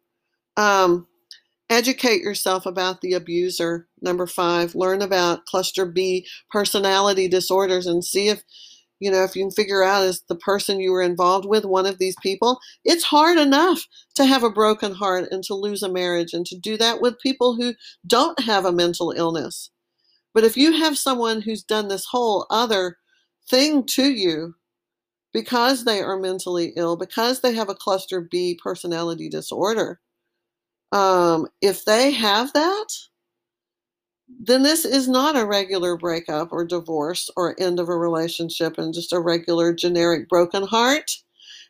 Um, 0.57 1.07
educate 1.69 2.21
yourself 2.21 2.65
about 2.65 3.01
the 3.01 3.13
abuser. 3.13 3.87
Number 4.01 4.27
five, 4.27 4.75
learn 4.75 5.01
about 5.01 5.45
cluster 5.45 5.85
B 5.85 6.27
personality 6.51 7.27
disorders 7.27 7.87
and 7.87 8.03
see 8.03 8.29
if 8.29 8.43
you 8.99 9.11
know 9.11 9.23
if 9.23 9.35
you 9.35 9.43
can 9.43 9.51
figure 9.51 9.83
out 9.83 10.03
is 10.03 10.23
the 10.29 10.35
person 10.35 10.79
you 10.79 10.91
were 10.91 11.01
involved 11.01 11.45
with 11.45 11.65
one 11.65 11.85
of 11.85 11.97
these 11.97 12.15
people 12.23 12.59
it's 12.85 13.03
hard 13.03 13.37
enough 13.37 13.85
to 14.15 14.25
have 14.25 14.43
a 14.43 14.49
broken 14.49 14.93
heart 14.93 15.27
and 15.31 15.43
to 15.43 15.53
lose 15.53 15.83
a 15.83 15.91
marriage 15.91 16.33
and 16.33 16.45
to 16.45 16.57
do 16.57 16.77
that 16.77 17.01
with 17.01 17.19
people 17.19 17.55
who 17.55 17.73
don't 18.07 18.39
have 18.39 18.63
a 18.63 18.71
mental 18.71 19.11
illness 19.11 19.69
but 20.33 20.45
if 20.45 20.55
you 20.55 20.71
have 20.71 20.97
someone 20.97 21.41
who's 21.41 21.63
done 21.63 21.89
this 21.89 22.05
whole 22.05 22.47
other 22.49 22.97
thing 23.49 23.83
to 23.85 24.03
you 24.11 24.55
because 25.33 25.83
they 25.83 26.01
are 26.01 26.17
mentally 26.17 26.73
ill 26.77 26.95
because 26.97 27.41
they 27.41 27.53
have 27.53 27.69
a 27.69 27.75
cluster 27.75 28.21
b 28.21 28.59
personality 28.61 29.29
disorder 29.29 29.99
um, 30.91 31.47
if 31.61 31.85
they 31.85 32.11
have 32.11 32.53
that 32.53 32.87
then 34.27 34.63
this 34.63 34.85
is 34.85 35.07
not 35.07 35.37
a 35.37 35.45
regular 35.45 35.97
breakup 35.97 36.51
or 36.51 36.65
divorce 36.65 37.29
or 37.35 37.59
end 37.59 37.79
of 37.79 37.89
a 37.89 37.97
relationship 37.97 38.77
and 38.77 38.93
just 38.93 39.13
a 39.13 39.19
regular 39.19 39.73
generic 39.73 40.27
broken 40.29 40.63
heart. 40.63 41.11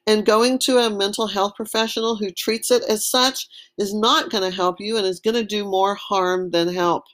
And 0.07 0.25
going 0.25 0.59
to 0.59 0.77
a 0.77 0.89
mental 0.89 1.27
health 1.27 1.53
professional 1.55 2.15
who 2.15 2.29
treats 2.31 2.69
it 2.69 2.83
as 2.88 3.07
such 3.07 3.47
is 3.77 3.93
not 3.93 4.29
going 4.29 4.49
to 4.49 4.55
help 4.55 4.79
you 4.79 4.97
and 4.97 5.05
is 5.05 5.19
going 5.19 5.35
to 5.35 5.43
do 5.43 5.65
more 5.65 5.95
harm 5.95 6.51
than 6.51 6.73
help. 6.73 7.05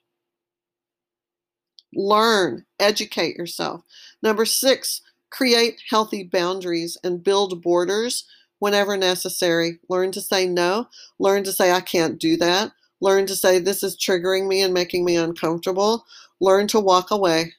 Learn, 1.93 2.65
educate 2.79 3.35
yourself. 3.35 3.83
Number 4.21 4.45
six, 4.45 5.01
create 5.29 5.81
healthy 5.89 6.23
boundaries 6.23 6.97
and 7.03 7.23
build 7.23 7.61
borders 7.61 8.25
whenever 8.59 8.95
necessary. 8.95 9.79
Learn 9.89 10.11
to 10.11 10.21
say 10.21 10.45
no. 10.47 10.87
Learn 11.19 11.43
to 11.43 11.51
say, 11.51 11.71
I 11.71 11.81
can't 11.81 12.19
do 12.19 12.37
that. 12.37 12.71
Learn 13.01 13.25
to 13.25 13.35
say, 13.35 13.59
This 13.59 13.83
is 13.83 13.97
triggering 13.97 14.47
me 14.47 14.61
and 14.61 14.73
making 14.73 15.03
me 15.03 15.15
uncomfortable. 15.15 16.05
Learn 16.39 16.67
to 16.67 16.79
walk 16.79 17.11
away. 17.11 17.53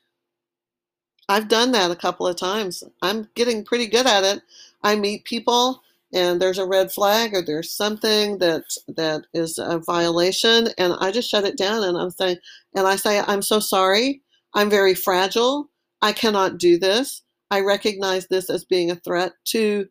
I've 1.28 1.48
done 1.48 1.72
that 1.72 1.90
a 1.90 1.96
couple 1.96 2.26
of 2.26 2.36
times. 2.36 2.84
I'm 3.00 3.28
getting 3.34 3.64
pretty 3.64 3.86
good 3.86 4.06
at 4.06 4.24
it. 4.24 4.42
I 4.82 4.96
meet 4.96 5.24
people 5.24 5.82
and 6.12 6.40
there's 6.40 6.58
a 6.58 6.66
red 6.66 6.92
flag 6.92 7.34
or 7.34 7.42
there's 7.42 7.72
something 7.72 8.38
that 8.38 8.64
that 8.88 9.24
is 9.32 9.58
a 9.58 9.78
violation 9.78 10.68
and 10.78 10.94
I 11.00 11.10
just 11.10 11.30
shut 11.30 11.44
it 11.44 11.56
down 11.56 11.82
and 11.84 11.96
I'm 11.96 12.10
saying 12.10 12.36
and 12.76 12.86
I 12.86 12.96
say 12.96 13.20
I'm 13.20 13.42
so 13.42 13.60
sorry. 13.60 14.22
I'm 14.54 14.68
very 14.68 14.94
fragile. 14.94 15.70
I 16.02 16.12
cannot 16.12 16.58
do 16.58 16.78
this. 16.78 17.22
I 17.50 17.60
recognize 17.60 18.26
this 18.28 18.50
as 18.50 18.64
being 18.64 18.90
a 18.90 18.96
threat 18.96 19.32
to 19.46 19.86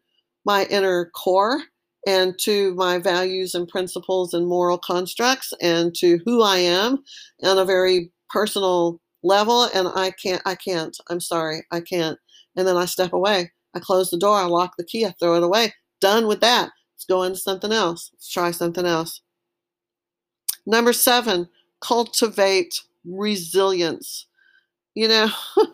my 0.45 0.65
inner 0.65 1.12
core 1.15 1.62
and 2.07 2.38
to 2.39 2.73
my 2.75 2.97
values 2.97 3.53
and 3.55 3.67
principles 3.67 4.34
and 4.34 4.47
moral 4.47 4.77
constructs 4.77 5.53
and 5.62 5.93
to 5.95 6.19
who 6.25 6.41
I 6.43 6.57
am 6.57 7.03
on 7.43 7.57
a 7.57 7.65
very 7.65 8.12
personal 8.29 8.99
level 9.23 9.63
and 9.73 9.88
I 9.88 10.12
can't 10.12 10.41
I 10.45 10.55
can't. 10.55 10.95
I'm 11.10 11.19
sorry. 11.19 11.65
I 11.71 11.81
can't. 11.81 12.19
And 12.55 12.67
then 12.67 12.77
I 12.77 12.86
step 12.86 13.13
away. 13.13 13.51
I 13.73 13.79
close 13.79 14.10
the 14.10 14.17
door. 14.17 14.38
I 14.38 14.45
lock 14.45 14.73
the 14.77 14.84
key. 14.84 15.05
I 15.05 15.13
throw 15.19 15.36
it 15.36 15.43
away 15.43 15.73
done 16.02 16.28
with 16.28 16.42
that. 16.42 16.72
Let's 16.96 17.06
go 17.06 17.24
into 17.24 17.40
something 17.40 17.72
else. 17.72 18.12
Let's 18.14 18.30
try 18.30 18.52
something 18.52 18.86
else. 18.86 19.22
Number 20.66 20.94
7 20.94 21.50
cultivate 21.82 22.82
resilience. 23.04 24.28
You 24.94 25.08
know 25.08 25.30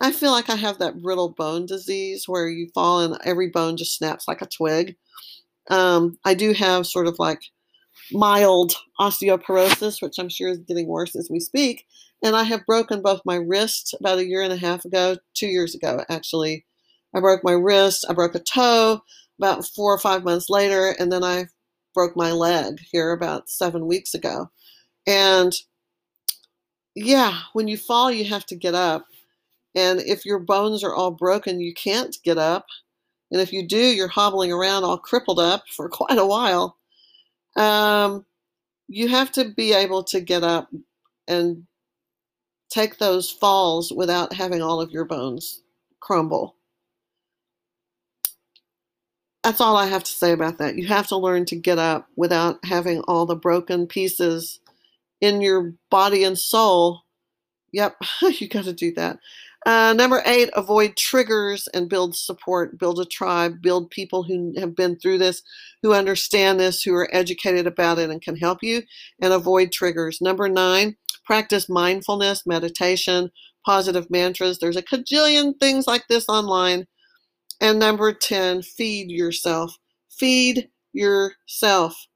I 0.00 0.10
feel 0.10 0.32
like 0.32 0.50
I 0.50 0.56
have 0.56 0.78
that 0.78 1.00
brittle 1.00 1.28
bone 1.28 1.66
disease 1.66 2.24
where 2.26 2.48
you 2.48 2.68
fall 2.74 3.00
and 3.00 3.16
every 3.24 3.50
bone 3.50 3.76
just 3.76 3.96
snaps 3.96 4.26
like 4.26 4.42
a 4.42 4.46
twig. 4.46 4.96
Um, 5.70 6.18
I 6.24 6.34
do 6.34 6.52
have 6.54 6.88
sort 6.88 7.06
of 7.06 7.20
like 7.20 7.40
mild 8.10 8.72
osteoporosis, 9.00 10.02
which 10.02 10.18
I'm 10.18 10.28
sure 10.28 10.48
is 10.48 10.58
getting 10.58 10.88
worse 10.88 11.14
as 11.14 11.28
we 11.30 11.38
speak. 11.38 11.86
And 12.20 12.34
I 12.34 12.42
have 12.44 12.66
broken 12.66 13.00
both 13.00 13.20
my 13.24 13.36
wrist 13.36 13.94
about 14.00 14.18
a 14.18 14.26
year 14.26 14.42
and 14.42 14.52
a 14.52 14.56
half 14.56 14.84
ago, 14.84 15.16
two 15.34 15.46
years 15.46 15.74
ago, 15.74 16.04
actually. 16.08 16.64
I 17.14 17.20
broke 17.20 17.44
my 17.44 17.52
wrist, 17.52 18.04
I 18.08 18.12
broke 18.12 18.34
a 18.34 18.40
toe 18.40 19.02
about 19.42 19.66
four 19.66 19.92
or 19.92 19.98
five 19.98 20.22
months 20.22 20.48
later, 20.48 20.94
and 21.00 21.10
then 21.10 21.24
I 21.24 21.46
broke 21.94 22.16
my 22.16 22.30
leg 22.30 22.78
here 22.90 23.10
about 23.10 23.50
seven 23.50 23.86
weeks 23.86 24.14
ago. 24.14 24.50
And 25.06 25.52
yeah, 26.94 27.40
when 27.52 27.66
you 27.66 27.76
fall, 27.76 28.10
you 28.10 28.24
have 28.26 28.46
to 28.46 28.56
get 28.56 28.74
up. 28.74 29.04
And 29.74 30.00
if 30.00 30.24
your 30.24 30.38
bones 30.38 30.84
are 30.84 30.94
all 30.94 31.10
broken, 31.10 31.60
you 31.60 31.74
can't 31.74 32.16
get 32.24 32.38
up. 32.38 32.66
And 33.32 33.40
if 33.40 33.52
you 33.52 33.66
do, 33.66 33.78
you're 33.78 34.08
hobbling 34.08 34.52
around 34.52 34.84
all 34.84 34.98
crippled 34.98 35.40
up 35.40 35.64
for 35.74 35.88
quite 35.90 36.18
a 36.18 36.26
while. 36.26 36.78
Um, 37.56 38.24
you 38.86 39.08
have 39.08 39.32
to 39.32 39.50
be 39.50 39.72
able 39.72 40.04
to 40.04 40.20
get 40.20 40.44
up 40.44 40.68
and 41.26 41.66
take 42.70 42.98
those 42.98 43.30
falls 43.30 43.92
without 43.92 44.32
having 44.32 44.62
all 44.62 44.80
of 44.80 44.92
your 44.92 45.04
bones 45.04 45.62
crumble. 46.00 46.56
That's 49.44 49.60
all 49.60 49.76
I 49.76 49.86
have 49.86 50.04
to 50.04 50.12
say 50.12 50.32
about 50.32 50.58
that. 50.58 50.76
You 50.76 50.86
have 50.86 51.08
to 51.08 51.16
learn 51.16 51.44
to 51.46 51.56
get 51.56 51.78
up 51.78 52.08
without 52.16 52.64
having 52.64 53.00
all 53.02 53.26
the 53.26 53.34
broken 53.34 53.86
pieces 53.86 54.60
in 55.20 55.40
your 55.40 55.74
body 55.90 56.24
and 56.24 56.38
soul. 56.38 57.02
Yep, 57.72 57.96
you 58.22 58.48
got 58.48 58.64
to 58.64 58.72
do 58.72 58.92
that. 58.94 59.18
Uh, 59.64 59.94
number 59.96 60.22
eight, 60.26 60.50
avoid 60.54 60.96
triggers 60.96 61.68
and 61.72 61.88
build 61.88 62.16
support, 62.16 62.78
build 62.78 62.98
a 62.98 63.04
tribe, 63.04 63.62
build 63.62 63.90
people 63.90 64.24
who 64.24 64.52
have 64.58 64.74
been 64.74 64.96
through 64.96 65.18
this, 65.18 65.42
who 65.82 65.94
understand 65.94 66.58
this, 66.58 66.82
who 66.82 66.94
are 66.94 67.08
educated 67.12 67.66
about 67.66 67.98
it 67.98 68.10
and 68.10 68.20
can 68.22 68.36
help 68.36 68.58
you, 68.62 68.82
and 69.20 69.32
avoid 69.32 69.70
triggers. 69.70 70.20
Number 70.20 70.48
nine, 70.48 70.96
practice 71.24 71.68
mindfulness, 71.68 72.44
meditation, 72.44 73.30
positive 73.64 74.10
mantras. 74.10 74.58
There's 74.58 74.76
a 74.76 74.82
cajillion 74.82 75.58
things 75.60 75.86
like 75.86 76.08
this 76.08 76.28
online. 76.28 76.86
And 77.62 77.78
number 77.78 78.12
10, 78.12 78.62
feed 78.62 79.08
yourself. 79.08 79.78
Feed 80.10 80.68
yourself. 80.92 82.08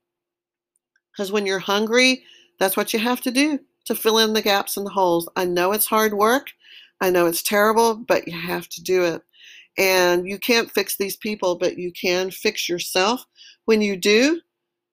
Because 1.13 1.31
when 1.31 1.47
you're 1.47 1.61
hungry, 1.61 2.25
that's 2.59 2.77
what 2.77 2.93
you 2.93 2.99
have 2.99 3.21
to 3.23 3.31
do 3.31 3.61
to 3.85 3.95
fill 3.95 4.19
in 4.19 4.33
the 4.33 4.43
gaps 4.43 4.77
and 4.77 4.85
the 4.85 4.91
holes. 4.91 5.29
I 5.37 5.45
know 5.45 5.71
it's 5.71 5.87
hard 5.87 6.15
work. 6.15 6.49
I 7.01 7.11
know 7.11 7.27
it's 7.27 7.45
terrible, 7.45 7.95
but 7.95 8.27
you 8.27 8.37
have 8.37 8.69
to 8.71 8.83
do 8.83 9.05
it. 9.05 9.23
And 9.79 10.27
you 10.27 10.39
can't 10.41 10.71
fix 10.71 10.97
these 10.97 11.17
people, 11.17 11.55
but 11.55 11.79
you 11.79 11.93
can 11.93 12.33
fix 12.33 12.69
yourself. 12.69 13.25
When 13.67 13.81
you 13.81 13.97
do, 13.97 14.41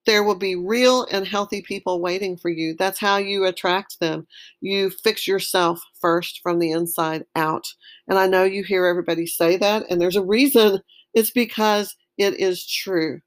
there 0.06 0.22
will 0.22 0.34
be 0.34 0.54
real 0.56 1.06
and 1.10 1.26
healthy 1.26 1.62
people 1.62 2.00
waiting 2.00 2.36
for 2.36 2.48
you. 2.48 2.74
That's 2.78 3.00
how 3.00 3.16
you 3.16 3.44
attract 3.44 4.00
them. 4.00 4.26
You 4.60 4.90
fix 4.90 5.26
yourself 5.26 5.80
first 6.00 6.40
from 6.42 6.58
the 6.58 6.70
inside 6.70 7.24
out. 7.34 7.66
And 8.08 8.18
I 8.18 8.26
know 8.26 8.44
you 8.44 8.62
hear 8.62 8.86
everybody 8.86 9.26
say 9.26 9.56
that, 9.56 9.84
and 9.88 10.00
there's 10.00 10.16
a 10.16 10.22
reason. 10.22 10.80
It's 11.14 11.30
because 11.30 11.96
it 12.18 12.38
is 12.40 12.66
true. 12.66 13.20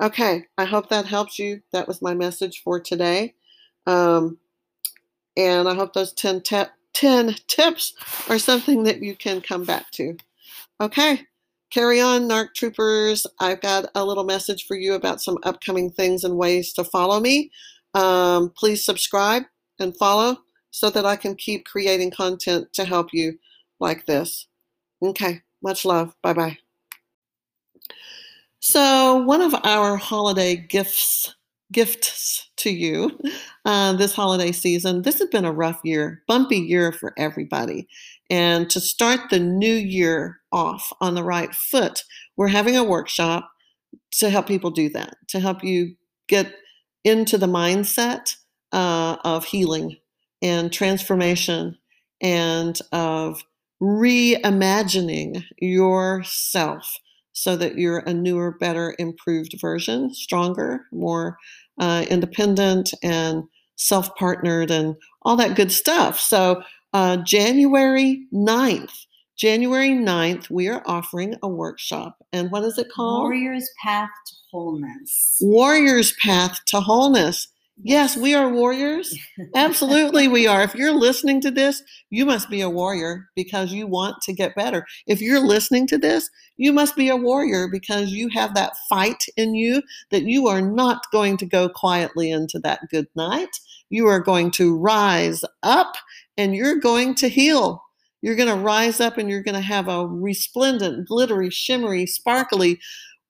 Okay, 0.00 0.44
I 0.56 0.64
hope 0.64 0.90
that 0.90 1.06
helps 1.06 1.38
you. 1.38 1.60
That 1.72 1.88
was 1.88 2.00
my 2.00 2.14
message 2.14 2.62
for 2.62 2.78
today. 2.78 3.34
Um, 3.86 4.38
and 5.36 5.68
I 5.68 5.74
hope 5.74 5.92
those 5.92 6.12
10 6.12 6.42
tips 6.42 6.70
10 6.94 7.36
tips 7.46 7.94
are 8.28 8.40
something 8.40 8.82
that 8.82 9.00
you 9.02 9.14
can 9.14 9.40
come 9.40 9.64
back 9.64 9.88
to. 9.92 10.16
Okay, 10.80 11.20
carry 11.70 12.00
on, 12.00 12.28
NARC 12.28 12.54
Troopers. 12.54 13.26
I've 13.40 13.60
got 13.60 13.86
a 13.94 14.04
little 14.04 14.24
message 14.24 14.64
for 14.66 14.76
you 14.76 14.94
about 14.94 15.20
some 15.20 15.38
upcoming 15.42 15.90
things 15.90 16.24
and 16.24 16.36
ways 16.36 16.72
to 16.74 16.84
follow 16.84 17.20
me. 17.20 17.50
Um, 17.94 18.52
please 18.56 18.84
subscribe 18.84 19.44
and 19.78 19.96
follow 19.96 20.38
so 20.70 20.90
that 20.90 21.06
I 21.06 21.16
can 21.16 21.34
keep 21.34 21.66
creating 21.66 22.10
content 22.10 22.72
to 22.74 22.84
help 22.84 23.08
you 23.12 23.38
like 23.80 24.06
this. 24.06 24.46
Okay, 25.02 25.42
much 25.62 25.84
love. 25.84 26.14
Bye 26.22 26.32
bye. 26.32 26.58
So, 28.60 29.22
one 29.22 29.40
of 29.40 29.54
our 29.64 29.96
holiday 29.96 30.56
gifts 30.56 31.34
gifts 31.72 32.48
to 32.56 32.70
you 32.70 33.18
uh, 33.64 33.92
this 33.94 34.14
holiday 34.14 34.52
season. 34.52 35.02
This 35.02 35.18
has 35.18 35.28
been 35.28 35.44
a 35.44 35.52
rough 35.52 35.80
year, 35.84 36.22
bumpy 36.26 36.56
year 36.56 36.92
for 36.92 37.12
everybody. 37.18 37.86
And 38.30 38.68
to 38.70 38.80
start 38.80 39.20
the 39.30 39.38
new 39.38 39.72
year 39.72 40.37
off 40.52 40.92
on 41.00 41.14
the 41.14 41.24
right 41.24 41.54
foot, 41.54 42.02
we're 42.36 42.48
having 42.48 42.76
a 42.76 42.84
workshop 42.84 43.50
to 44.12 44.30
help 44.30 44.46
people 44.46 44.70
do 44.70 44.88
that, 44.90 45.16
to 45.28 45.40
help 45.40 45.64
you 45.64 45.94
get 46.28 46.54
into 47.04 47.38
the 47.38 47.46
mindset 47.46 48.36
uh, 48.72 49.16
of 49.24 49.44
healing 49.46 49.96
and 50.42 50.72
transformation 50.72 51.76
and 52.20 52.80
of 52.92 53.42
reimagining 53.80 55.44
yourself 55.58 56.98
so 57.32 57.56
that 57.56 57.78
you're 57.78 58.00
a 58.00 58.12
newer, 58.12 58.56
better, 58.58 58.96
improved 58.98 59.54
version, 59.60 60.12
stronger, 60.12 60.86
more 60.90 61.38
uh, 61.78 62.04
independent, 62.10 62.92
and 63.02 63.44
self 63.76 64.14
partnered, 64.16 64.72
and 64.72 64.96
all 65.22 65.36
that 65.36 65.54
good 65.54 65.70
stuff. 65.70 66.18
So, 66.18 66.62
uh, 66.92 67.18
January 67.18 68.26
9th, 68.34 69.06
January 69.38 69.90
9th, 69.90 70.50
we 70.50 70.66
are 70.66 70.82
offering 70.84 71.36
a 71.44 71.48
workshop. 71.48 72.16
And 72.32 72.50
what 72.50 72.64
is 72.64 72.76
it 72.76 72.90
called? 72.90 73.22
Warrior's 73.22 73.70
Path 73.80 74.10
to 74.26 74.34
Wholeness. 74.50 75.38
Warrior's 75.40 76.12
Path 76.20 76.58
to 76.66 76.80
Wholeness. 76.80 77.46
Yes, 77.80 78.16
we 78.16 78.34
are 78.34 78.50
warriors. 78.50 79.16
Absolutely, 79.54 80.26
we 80.26 80.48
are. 80.48 80.62
If 80.62 80.74
you're 80.74 80.90
listening 80.92 81.40
to 81.42 81.52
this, 81.52 81.80
you 82.10 82.26
must 82.26 82.50
be 82.50 82.62
a 82.62 82.68
warrior 82.68 83.28
because 83.36 83.72
you 83.72 83.86
want 83.86 84.20
to 84.22 84.32
get 84.32 84.56
better. 84.56 84.84
If 85.06 85.20
you're 85.20 85.38
listening 85.38 85.86
to 85.88 85.98
this, 85.98 86.28
you 86.56 86.72
must 86.72 86.96
be 86.96 87.08
a 87.08 87.16
warrior 87.16 87.68
because 87.68 88.10
you 88.10 88.28
have 88.30 88.54
that 88.54 88.72
fight 88.88 89.22
in 89.36 89.54
you 89.54 89.82
that 90.10 90.24
you 90.24 90.48
are 90.48 90.60
not 90.60 91.02
going 91.12 91.36
to 91.36 91.46
go 91.46 91.68
quietly 91.68 92.32
into 92.32 92.58
that 92.58 92.80
good 92.90 93.06
night. 93.14 93.60
You 93.88 94.08
are 94.08 94.18
going 94.18 94.50
to 94.52 94.76
rise 94.76 95.44
up 95.62 95.94
and 96.36 96.56
you're 96.56 96.80
going 96.80 97.14
to 97.16 97.28
heal. 97.28 97.84
You're 98.20 98.36
going 98.36 98.48
to 98.48 98.62
rise 98.62 99.00
up 99.00 99.18
and 99.18 99.30
you're 99.30 99.42
going 99.42 99.54
to 99.54 99.60
have 99.60 99.88
a 99.88 100.06
resplendent, 100.06 101.06
glittery, 101.06 101.50
shimmery, 101.50 102.06
sparkly, 102.06 102.80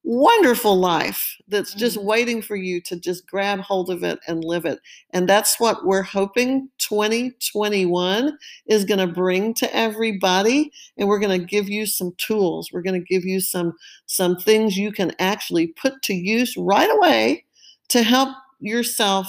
wonderful 0.04 0.78
life 0.78 1.36
that's 1.48 1.74
just 1.74 1.98
mm. 1.98 2.04
waiting 2.04 2.40
for 2.40 2.56
you 2.56 2.80
to 2.80 2.98
just 2.98 3.26
grab 3.26 3.60
hold 3.60 3.90
of 3.90 4.02
it 4.02 4.18
and 4.26 4.42
live 4.42 4.64
it. 4.64 4.78
And 5.10 5.28
that's 5.28 5.60
what 5.60 5.84
we're 5.84 6.02
hoping 6.02 6.70
2021 6.78 8.38
is 8.66 8.86
going 8.86 9.06
to 9.06 9.12
bring 9.12 9.52
to 9.54 9.76
everybody 9.76 10.72
and 10.96 11.08
we're 11.08 11.18
going 11.18 11.38
to 11.38 11.46
give 11.46 11.68
you 11.68 11.84
some 11.84 12.14
tools. 12.16 12.70
We're 12.72 12.82
going 12.82 12.98
to 12.98 13.06
give 13.06 13.26
you 13.26 13.40
some 13.40 13.74
some 14.06 14.36
things 14.36 14.78
you 14.78 14.92
can 14.92 15.12
actually 15.18 15.66
put 15.66 16.00
to 16.04 16.14
use 16.14 16.56
right 16.56 16.90
away 16.90 17.44
to 17.90 18.02
help 18.02 18.30
yourself 18.60 19.28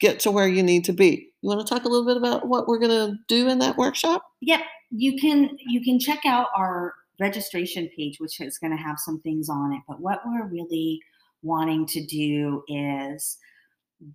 get 0.00 0.18
to 0.20 0.30
where 0.30 0.48
you 0.48 0.62
need 0.62 0.84
to 0.86 0.92
be. 0.92 1.28
You 1.46 1.50
want 1.50 1.64
to 1.64 1.72
talk 1.72 1.84
a 1.84 1.88
little 1.88 2.04
bit 2.04 2.16
about 2.16 2.48
what 2.48 2.66
we're 2.66 2.80
going 2.80 2.90
to 2.90 3.16
do 3.28 3.48
in 3.48 3.60
that 3.60 3.76
workshop? 3.76 4.24
Yep. 4.40 4.62
You 4.90 5.16
can 5.16 5.56
you 5.68 5.80
can 5.80 6.00
check 6.00 6.26
out 6.26 6.48
our 6.56 6.92
registration 7.20 7.88
page, 7.96 8.18
which 8.18 8.40
is 8.40 8.58
going 8.58 8.76
to 8.76 8.82
have 8.82 8.98
some 8.98 9.20
things 9.20 9.48
on 9.48 9.72
it. 9.72 9.80
But 9.86 10.00
what 10.00 10.22
we're 10.26 10.48
really 10.48 11.00
wanting 11.42 11.86
to 11.86 12.04
do 12.04 12.64
is 12.66 13.38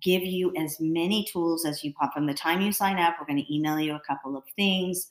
give 0.02 0.20
you 0.22 0.52
as 0.58 0.76
many 0.78 1.24
tools 1.24 1.64
as 1.64 1.82
you 1.82 1.94
pop. 1.94 2.12
From 2.12 2.26
the 2.26 2.34
time 2.34 2.60
you 2.60 2.70
sign 2.70 2.98
up, 2.98 3.16
we're 3.18 3.26
going 3.26 3.42
to 3.42 3.54
email 3.54 3.80
you 3.80 3.94
a 3.94 4.02
couple 4.06 4.36
of 4.36 4.44
things. 4.54 5.08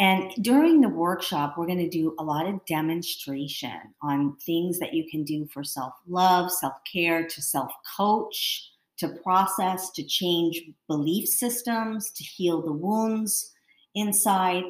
And 0.00 0.32
during 0.40 0.80
the 0.80 0.88
workshop, 0.88 1.58
we're 1.58 1.66
going 1.66 1.76
to 1.76 1.90
do 1.90 2.16
a 2.18 2.24
lot 2.24 2.46
of 2.46 2.64
demonstration 2.64 3.78
on 4.00 4.38
things 4.46 4.78
that 4.78 4.94
you 4.94 5.06
can 5.10 5.24
do 5.24 5.46
for 5.52 5.62
self 5.62 5.92
love, 6.08 6.50
self 6.50 6.72
care, 6.90 7.28
to 7.28 7.42
self 7.42 7.70
coach, 7.98 8.71
to 9.02 9.08
process, 9.22 9.90
to 9.90 10.02
change 10.02 10.62
belief 10.88 11.28
systems, 11.28 12.10
to 12.10 12.24
heal 12.24 12.62
the 12.62 12.72
wounds 12.72 13.52
inside 13.94 14.64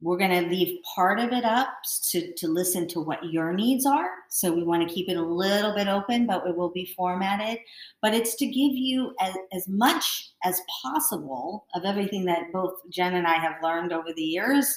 we're 0.00 0.16
going 0.16 0.30
to 0.30 0.48
leave 0.48 0.80
part 0.94 1.18
of 1.18 1.32
it 1.32 1.44
up 1.44 1.68
to, 2.10 2.32
to 2.34 2.46
listen 2.46 2.86
to 2.88 3.00
what 3.00 3.32
your 3.32 3.52
needs 3.52 3.84
are. 3.84 4.10
So 4.28 4.52
we 4.52 4.62
want 4.62 4.86
to 4.86 4.94
keep 4.94 5.08
it 5.08 5.16
a 5.16 5.22
little 5.22 5.74
bit 5.74 5.88
open, 5.88 6.24
but 6.24 6.46
it 6.46 6.56
will 6.56 6.70
be 6.70 6.92
formatted. 6.96 7.58
But 8.00 8.14
it's 8.14 8.36
to 8.36 8.46
give 8.46 8.72
you 8.74 9.14
as, 9.20 9.34
as 9.52 9.66
much 9.66 10.30
as 10.44 10.60
possible 10.82 11.66
of 11.74 11.84
everything 11.84 12.24
that 12.26 12.52
both 12.52 12.74
Jen 12.90 13.14
and 13.14 13.26
I 13.26 13.34
have 13.34 13.56
learned 13.60 13.92
over 13.92 14.12
the 14.12 14.22
years. 14.22 14.72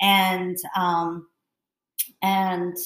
And, 0.00 0.56
um, 0.76 1.26
and 2.22 2.76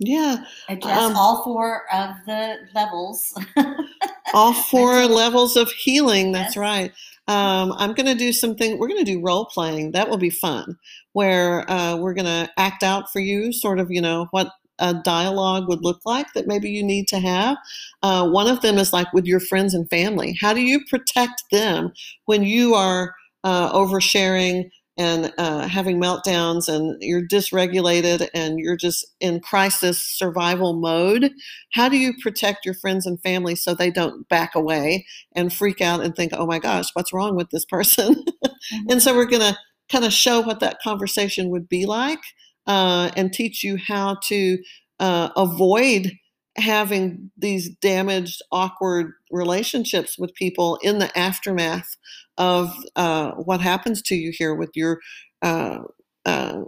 yeah, 0.00 0.44
address 0.68 0.98
um, 0.98 1.16
all 1.16 1.42
four 1.44 1.84
of 1.94 2.10
the 2.26 2.56
levels. 2.74 3.38
all 4.32 4.52
four 4.70 5.06
levels 5.06 5.56
of 5.56 5.70
healing. 5.72 6.32
That's 6.32 6.56
yes. 6.56 6.60
right. 6.60 6.92
Um, 7.28 7.72
I'm 7.76 7.94
going 7.94 8.06
to 8.06 8.14
do 8.14 8.32
something. 8.32 8.78
We're 8.78 8.88
going 8.88 9.04
to 9.04 9.12
do 9.12 9.20
role 9.20 9.46
playing. 9.46 9.92
That 9.92 10.10
will 10.10 10.18
be 10.18 10.30
fun, 10.30 10.76
where 11.12 11.70
uh, 11.70 11.96
we're 11.96 12.14
going 12.14 12.26
to 12.26 12.50
act 12.56 12.82
out 12.82 13.12
for 13.12 13.20
you, 13.20 13.52
sort 13.52 13.78
of, 13.78 13.90
you 13.90 14.00
know, 14.00 14.26
what 14.32 14.50
a 14.78 14.94
dialogue 14.94 15.68
would 15.68 15.82
look 15.82 16.00
like 16.04 16.26
that 16.34 16.48
maybe 16.48 16.68
you 16.68 16.82
need 16.82 17.06
to 17.08 17.20
have. 17.20 17.56
Uh, 18.02 18.28
one 18.28 18.48
of 18.48 18.60
them 18.62 18.78
is 18.78 18.92
like 18.92 19.12
with 19.12 19.24
your 19.24 19.40
friends 19.40 19.74
and 19.74 19.88
family. 19.88 20.36
How 20.40 20.52
do 20.52 20.60
you 20.60 20.84
protect 20.90 21.44
them 21.52 21.92
when 22.24 22.42
you 22.42 22.74
are 22.74 23.14
uh, 23.44 23.72
oversharing? 23.72 24.70
And 24.98 25.32
uh, 25.38 25.66
having 25.66 26.00
meltdowns 26.00 26.68
and 26.68 26.96
you're 27.00 27.26
dysregulated 27.26 28.28
and 28.34 28.58
you're 28.58 28.76
just 28.76 29.06
in 29.20 29.40
crisis 29.40 29.98
survival 30.02 30.74
mode 30.74 31.30
how 31.72 31.88
do 31.88 31.96
you 31.96 32.12
protect 32.22 32.64
your 32.64 32.74
friends 32.74 33.06
and 33.06 33.20
family 33.22 33.54
so 33.54 33.74
they 33.74 33.90
don't 33.90 34.28
back 34.28 34.54
away 34.54 35.06
and 35.34 35.52
freak 35.52 35.80
out 35.80 36.04
and 36.04 36.14
think 36.14 36.32
oh 36.34 36.46
my 36.46 36.58
gosh 36.58 36.86
what's 36.92 37.12
wrong 37.12 37.34
with 37.34 37.48
this 37.50 37.64
person 37.64 38.14
mm-hmm. 38.14 38.76
and 38.90 39.02
so 39.02 39.14
we're 39.14 39.24
going 39.24 39.40
to 39.40 39.56
kind 39.90 40.04
of 40.04 40.12
show 40.12 40.40
what 40.40 40.60
that 40.60 40.78
conversation 40.82 41.50
would 41.50 41.68
be 41.68 41.86
like 41.86 42.20
uh, 42.66 43.10
and 43.16 43.32
teach 43.32 43.64
you 43.64 43.76
how 43.76 44.16
to 44.22 44.58
uh, 45.00 45.30
avoid 45.36 46.12
having 46.56 47.30
these 47.36 47.70
damaged, 47.76 48.42
awkward 48.52 49.12
relationships 49.30 50.18
with 50.18 50.34
people 50.34 50.78
in 50.82 50.98
the 50.98 51.16
aftermath 51.18 51.96
of 52.42 52.74
uh, 52.96 53.30
what 53.32 53.60
happens 53.60 54.02
to 54.02 54.16
you 54.16 54.32
here 54.36 54.54
with 54.54 54.70
your 54.74 55.00
uh, 55.42 55.78
uh, 56.24 56.62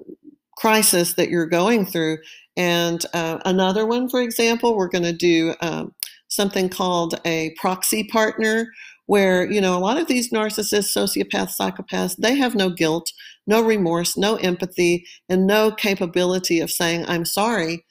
crisis 0.57 1.15
that 1.15 1.31
you're 1.31 1.47
going 1.47 1.85
through. 1.85 2.19
And 2.57 3.05
uh, 3.13 3.39
another 3.45 3.85
one, 3.85 4.09
for 4.09 4.23
example, 4.23 4.77
we're 4.77 4.89
going 4.89 5.05
to 5.05 5.13
do 5.13 5.55
um, 5.61 5.93
something 6.29 6.69
called 6.69 7.21
a 7.25 7.55
proxy 7.61 8.05
partner. 8.05 8.69
Where, 9.07 9.45
you 9.53 9.61
know, 9.61 9.77
a 9.77 9.85
lot 9.85 9.99
of 9.99 10.07
these 10.07 10.33
narcissists, 10.33 10.97
sociopaths, 10.97 11.59
psychopaths, 11.61 12.17
they 12.17 12.37
have 12.37 12.55
no 12.55 12.71
guilt, 12.71 13.13
no 13.47 13.61
remorse, 13.63 14.17
no 14.17 14.37
empathy, 14.37 15.05
and 15.29 15.47
no 15.47 15.71
capability 15.71 16.59
of 16.61 16.71
saying, 16.71 17.05
I'm 17.07 17.27
sorry 17.27 17.85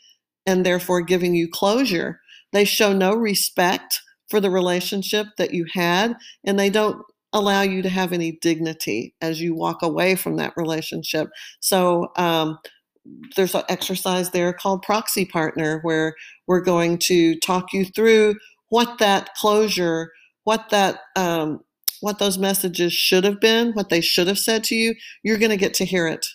and 0.45 0.65
therefore 0.65 1.01
giving 1.01 1.35
you 1.35 1.47
closure. 1.47 2.19
They 2.51 2.65
show 2.65 2.93
no 2.93 3.13
respect 3.13 4.01
for 4.29 4.39
the 4.39 4.49
relationship 4.49 5.27
that 5.37 5.53
you 5.53 5.65
had, 5.73 6.15
and 6.43 6.59
they 6.59 6.69
don't 6.69 7.03
allow 7.33 7.61
you 7.61 7.81
to 7.81 7.89
have 7.89 8.13
any 8.13 8.33
dignity 8.41 9.13
as 9.21 9.41
you 9.41 9.55
walk 9.55 9.81
away 9.81 10.15
from 10.15 10.37
that 10.37 10.53
relationship. 10.55 11.29
So, 11.59 12.11
um, 12.15 12.59
there's 13.35 13.53
an 13.53 13.63
exercise 13.67 14.29
there 14.29 14.53
called 14.53 14.81
proxy 14.81 15.25
partner 15.25 15.79
where 15.81 16.15
we're 16.47 16.61
going 16.61 16.97
to 16.97 17.37
talk 17.39 17.73
you 17.73 17.83
through 17.83 18.35
what 18.69 18.97
that 18.99 19.33
closure, 19.35 20.11
what 20.45 20.69
that 20.69 20.99
um, 21.17 21.59
what 21.99 22.19
those 22.19 22.37
messages 22.37 22.93
should 22.93 23.25
have 23.25 23.41
been, 23.41 23.73
what 23.73 23.89
they 23.89 23.99
should 24.01 24.27
have 24.27 24.39
said 24.39 24.63
to 24.65 24.75
you. 24.75 24.95
You're 25.21 25.37
going 25.37 25.51
to 25.51 25.57
get 25.57 25.73
to 25.75 25.85
hear 25.85 26.07
it 26.07 26.25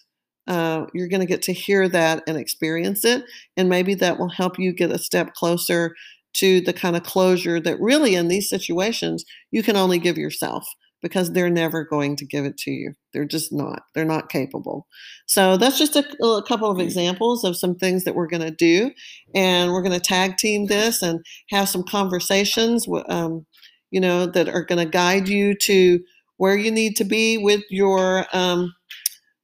uh, 0.48 0.86
you're 0.94 1.08
going 1.08 1.20
to 1.20 1.26
get 1.26 1.42
to 1.42 1.52
hear 1.52 1.88
that 1.90 2.22
and 2.26 2.36
experience 2.36 3.04
it. 3.04 3.22
And 3.56 3.68
maybe 3.68 3.94
that 3.96 4.18
will 4.18 4.30
help 4.30 4.58
you 4.58 4.72
get 4.72 4.90
a 4.90 4.98
step 4.98 5.34
closer 5.34 5.94
to 6.34 6.60
the 6.62 6.72
kind 6.72 6.96
of 6.96 7.02
closure 7.02 7.60
that 7.60 7.80
really 7.80 8.14
in 8.14 8.28
these 8.28 8.48
situations 8.48 9.24
you 9.50 9.62
can 9.62 9.76
only 9.76 9.98
give 9.98 10.18
yourself 10.18 10.66
because 11.02 11.32
they're 11.32 11.50
never 11.50 11.84
going 11.84 12.16
to 12.16 12.26
give 12.26 12.44
it 12.44 12.56
to 12.58 12.70
you. 12.70 12.94
They're 13.12 13.24
just 13.24 13.52
not. 13.52 13.82
They're 13.94 14.04
not 14.04 14.28
capable. 14.28 14.86
So 15.26 15.56
that's 15.56 15.78
just 15.78 15.96
a, 15.96 16.04
a 16.24 16.42
couple 16.42 16.70
of 16.70 16.80
examples 16.80 17.44
of 17.44 17.56
some 17.56 17.76
things 17.76 18.04
that 18.04 18.14
we're 18.14 18.26
going 18.26 18.42
to 18.42 18.50
do. 18.50 18.90
And 19.34 19.72
we're 19.72 19.82
going 19.82 19.98
to 19.98 20.00
tag 20.00 20.36
team 20.36 20.66
this 20.66 21.02
and 21.02 21.24
have 21.50 21.68
some 21.68 21.84
conversations, 21.84 22.86
um, 23.08 23.46
you 23.90 24.00
know, 24.00 24.26
that 24.26 24.48
are 24.48 24.64
going 24.64 24.84
to 24.84 24.90
guide 24.90 25.28
you 25.28 25.54
to 25.62 26.00
where 26.36 26.56
you 26.56 26.70
need 26.70 26.96
to 26.96 27.04
be 27.04 27.38
with 27.38 27.62
your 27.70 28.26
um, 28.32 28.74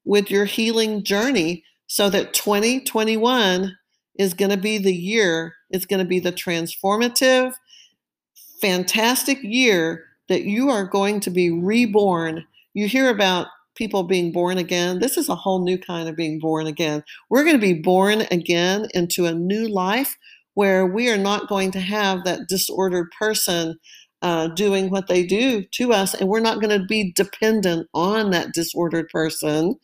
with 0.05 0.30
your 0.30 0.44
healing 0.44 1.02
journey 1.02 1.64
so 1.86 2.11
that 2.11 2.34
2021 2.34 3.76
is 4.18 4.34
going 4.34 4.50
to 4.50 4.57
be 4.57 4.78
the 4.78 4.94
year, 4.94 5.55
it's 5.70 5.86
going 5.86 5.98
to 5.98 6.09
be 6.09 6.20
the 6.20 6.32
transformative, 6.32 7.52
fantastic 8.61 9.38
year 9.42 10.05
that 10.28 10.44
you 10.44 10.70
are 10.70 10.84
going 10.84 11.20
to 11.20 11.30
be 11.30 11.50
reborn. 11.50 12.44
You 12.72 12.88
hear 12.88 13.08
about 13.08 13.48
people 13.74 14.04
being 14.04 14.32
born 14.32 14.58
again. 14.58 15.00
This 15.00 15.16
is 15.16 15.28
a 15.28 15.34
whole 15.34 15.62
new 15.62 15.78
kind 15.78 16.08
of 16.08 16.16
being 16.16 16.38
born 16.38 16.66
again. 16.66 17.02
We're 17.28 17.44
going 17.44 17.56
to 17.56 17.60
be 17.60 17.80
born 17.80 18.22
again 18.30 18.88
into 18.94 19.26
a 19.26 19.34
new 19.34 19.68
life 19.68 20.16
where 20.54 20.86
we 20.86 21.10
are 21.10 21.18
not 21.18 21.48
going 21.48 21.72
to 21.72 21.80
have 21.80 22.24
that 22.24 22.48
disordered 22.48 23.08
person 23.18 23.78
uh, 24.22 24.48
doing 24.48 24.88
what 24.88 25.08
they 25.08 25.26
do 25.26 25.64
to 25.72 25.92
us, 25.92 26.14
and 26.14 26.28
we're 26.28 26.40
not 26.40 26.60
going 26.60 26.78
to 26.78 26.86
be 26.86 27.12
dependent 27.12 27.86
on 27.92 28.30
that 28.30 28.54
disordered 28.54 29.08
person 29.08 29.74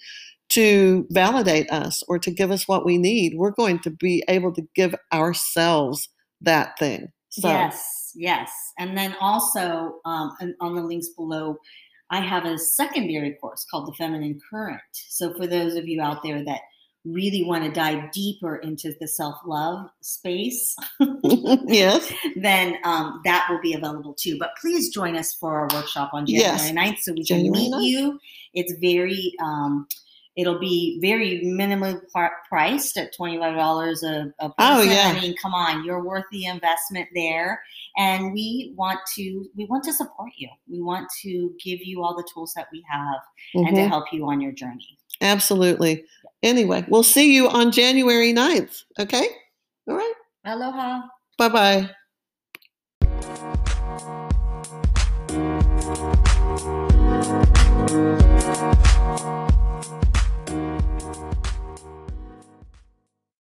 to 0.48 1.06
validate 1.10 1.70
us 1.70 2.02
or 2.08 2.18
to 2.18 2.30
give 2.30 2.50
us 2.50 2.66
what 2.66 2.84
we 2.84 2.96
need. 2.96 3.34
We're 3.36 3.50
going 3.50 3.80
to 3.80 3.90
be 3.90 4.24
able 4.28 4.52
to 4.54 4.62
give 4.74 4.94
ourselves 5.12 6.08
that 6.40 6.78
thing. 6.78 7.08
So. 7.30 7.48
Yes, 7.48 8.12
yes. 8.14 8.50
And 8.78 8.96
then 8.96 9.14
also 9.20 10.00
um, 10.04 10.36
on 10.60 10.74
the 10.74 10.82
links 10.82 11.08
below, 11.10 11.58
I 12.10 12.20
have 12.20 12.44
a 12.44 12.58
secondary 12.58 13.34
course 13.34 13.64
called 13.70 13.86
the 13.88 13.92
Feminine 13.94 14.40
Current. 14.50 14.80
So 14.92 15.32
for 15.34 15.46
those 15.46 15.76
of 15.76 15.86
you 15.88 16.00
out 16.02 16.22
there 16.24 16.44
that 16.44 16.60
really 17.06 17.44
want 17.44 17.64
to 17.64 17.70
dive 17.70 18.10
deeper 18.12 18.56
into 18.56 18.92
the 19.00 19.06
self 19.08 19.36
love 19.46 19.88
space, 20.00 20.76
yes, 21.22 22.12
then 22.36 22.76
um, 22.84 23.20
that 23.24 23.46
will 23.48 23.60
be 23.60 23.74
available 23.74 24.12
too. 24.14 24.36
But 24.38 24.50
please 24.60 24.90
join 24.90 25.16
us 25.16 25.32
for 25.34 25.60
our 25.60 25.68
workshop 25.72 26.10
on 26.12 26.26
January 26.26 26.56
Yes. 26.56 26.70
9th 26.72 26.98
so 26.98 27.12
we 27.12 27.22
January 27.22 27.52
can 27.52 27.70
meet 27.70 27.72
9th. 27.72 27.84
you. 27.84 28.20
It's 28.54 28.72
very, 28.80 29.34
um, 29.40 29.86
it'll 30.40 30.58
be 30.58 30.98
very 31.00 31.42
minimally 31.44 32.00
priced 32.48 32.96
at 32.96 33.14
$25 33.14 34.02
a, 34.02 34.32
a 34.38 34.48
person. 34.48 34.54
Oh, 34.58 34.80
yeah. 34.82 35.12
I 35.14 35.20
mean, 35.20 35.36
come 35.36 35.52
on, 35.52 35.84
you're 35.84 36.02
worth 36.02 36.24
the 36.32 36.46
investment 36.46 37.08
there. 37.14 37.62
And 37.98 38.32
we 38.32 38.72
want 38.76 39.00
to, 39.16 39.46
we 39.54 39.66
want 39.66 39.84
to 39.84 39.92
support 39.92 40.30
you. 40.36 40.48
We 40.68 40.80
want 40.80 41.08
to 41.22 41.52
give 41.62 41.80
you 41.82 42.02
all 42.02 42.16
the 42.16 42.26
tools 42.32 42.54
that 42.54 42.68
we 42.72 42.82
have 42.90 43.20
and 43.54 43.76
to 43.76 43.82
Mhm. 43.82 43.88
help 43.88 44.12
you 44.12 44.26
on 44.26 44.40
your 44.40 44.52
journey. 44.52 44.96
absolutely. 45.20 46.04
Anyway, 46.42 46.82
we'll 46.88 47.02
see 47.02 47.34
you 47.34 47.46
on 47.50 47.70
January 47.70 48.32
9th. 48.32 48.84
Okay? 48.98 49.26
All 49.86 49.94
right. 49.96 50.14
Aloha. 50.46 51.02
Bye 51.36 51.48
bye. 51.50 51.90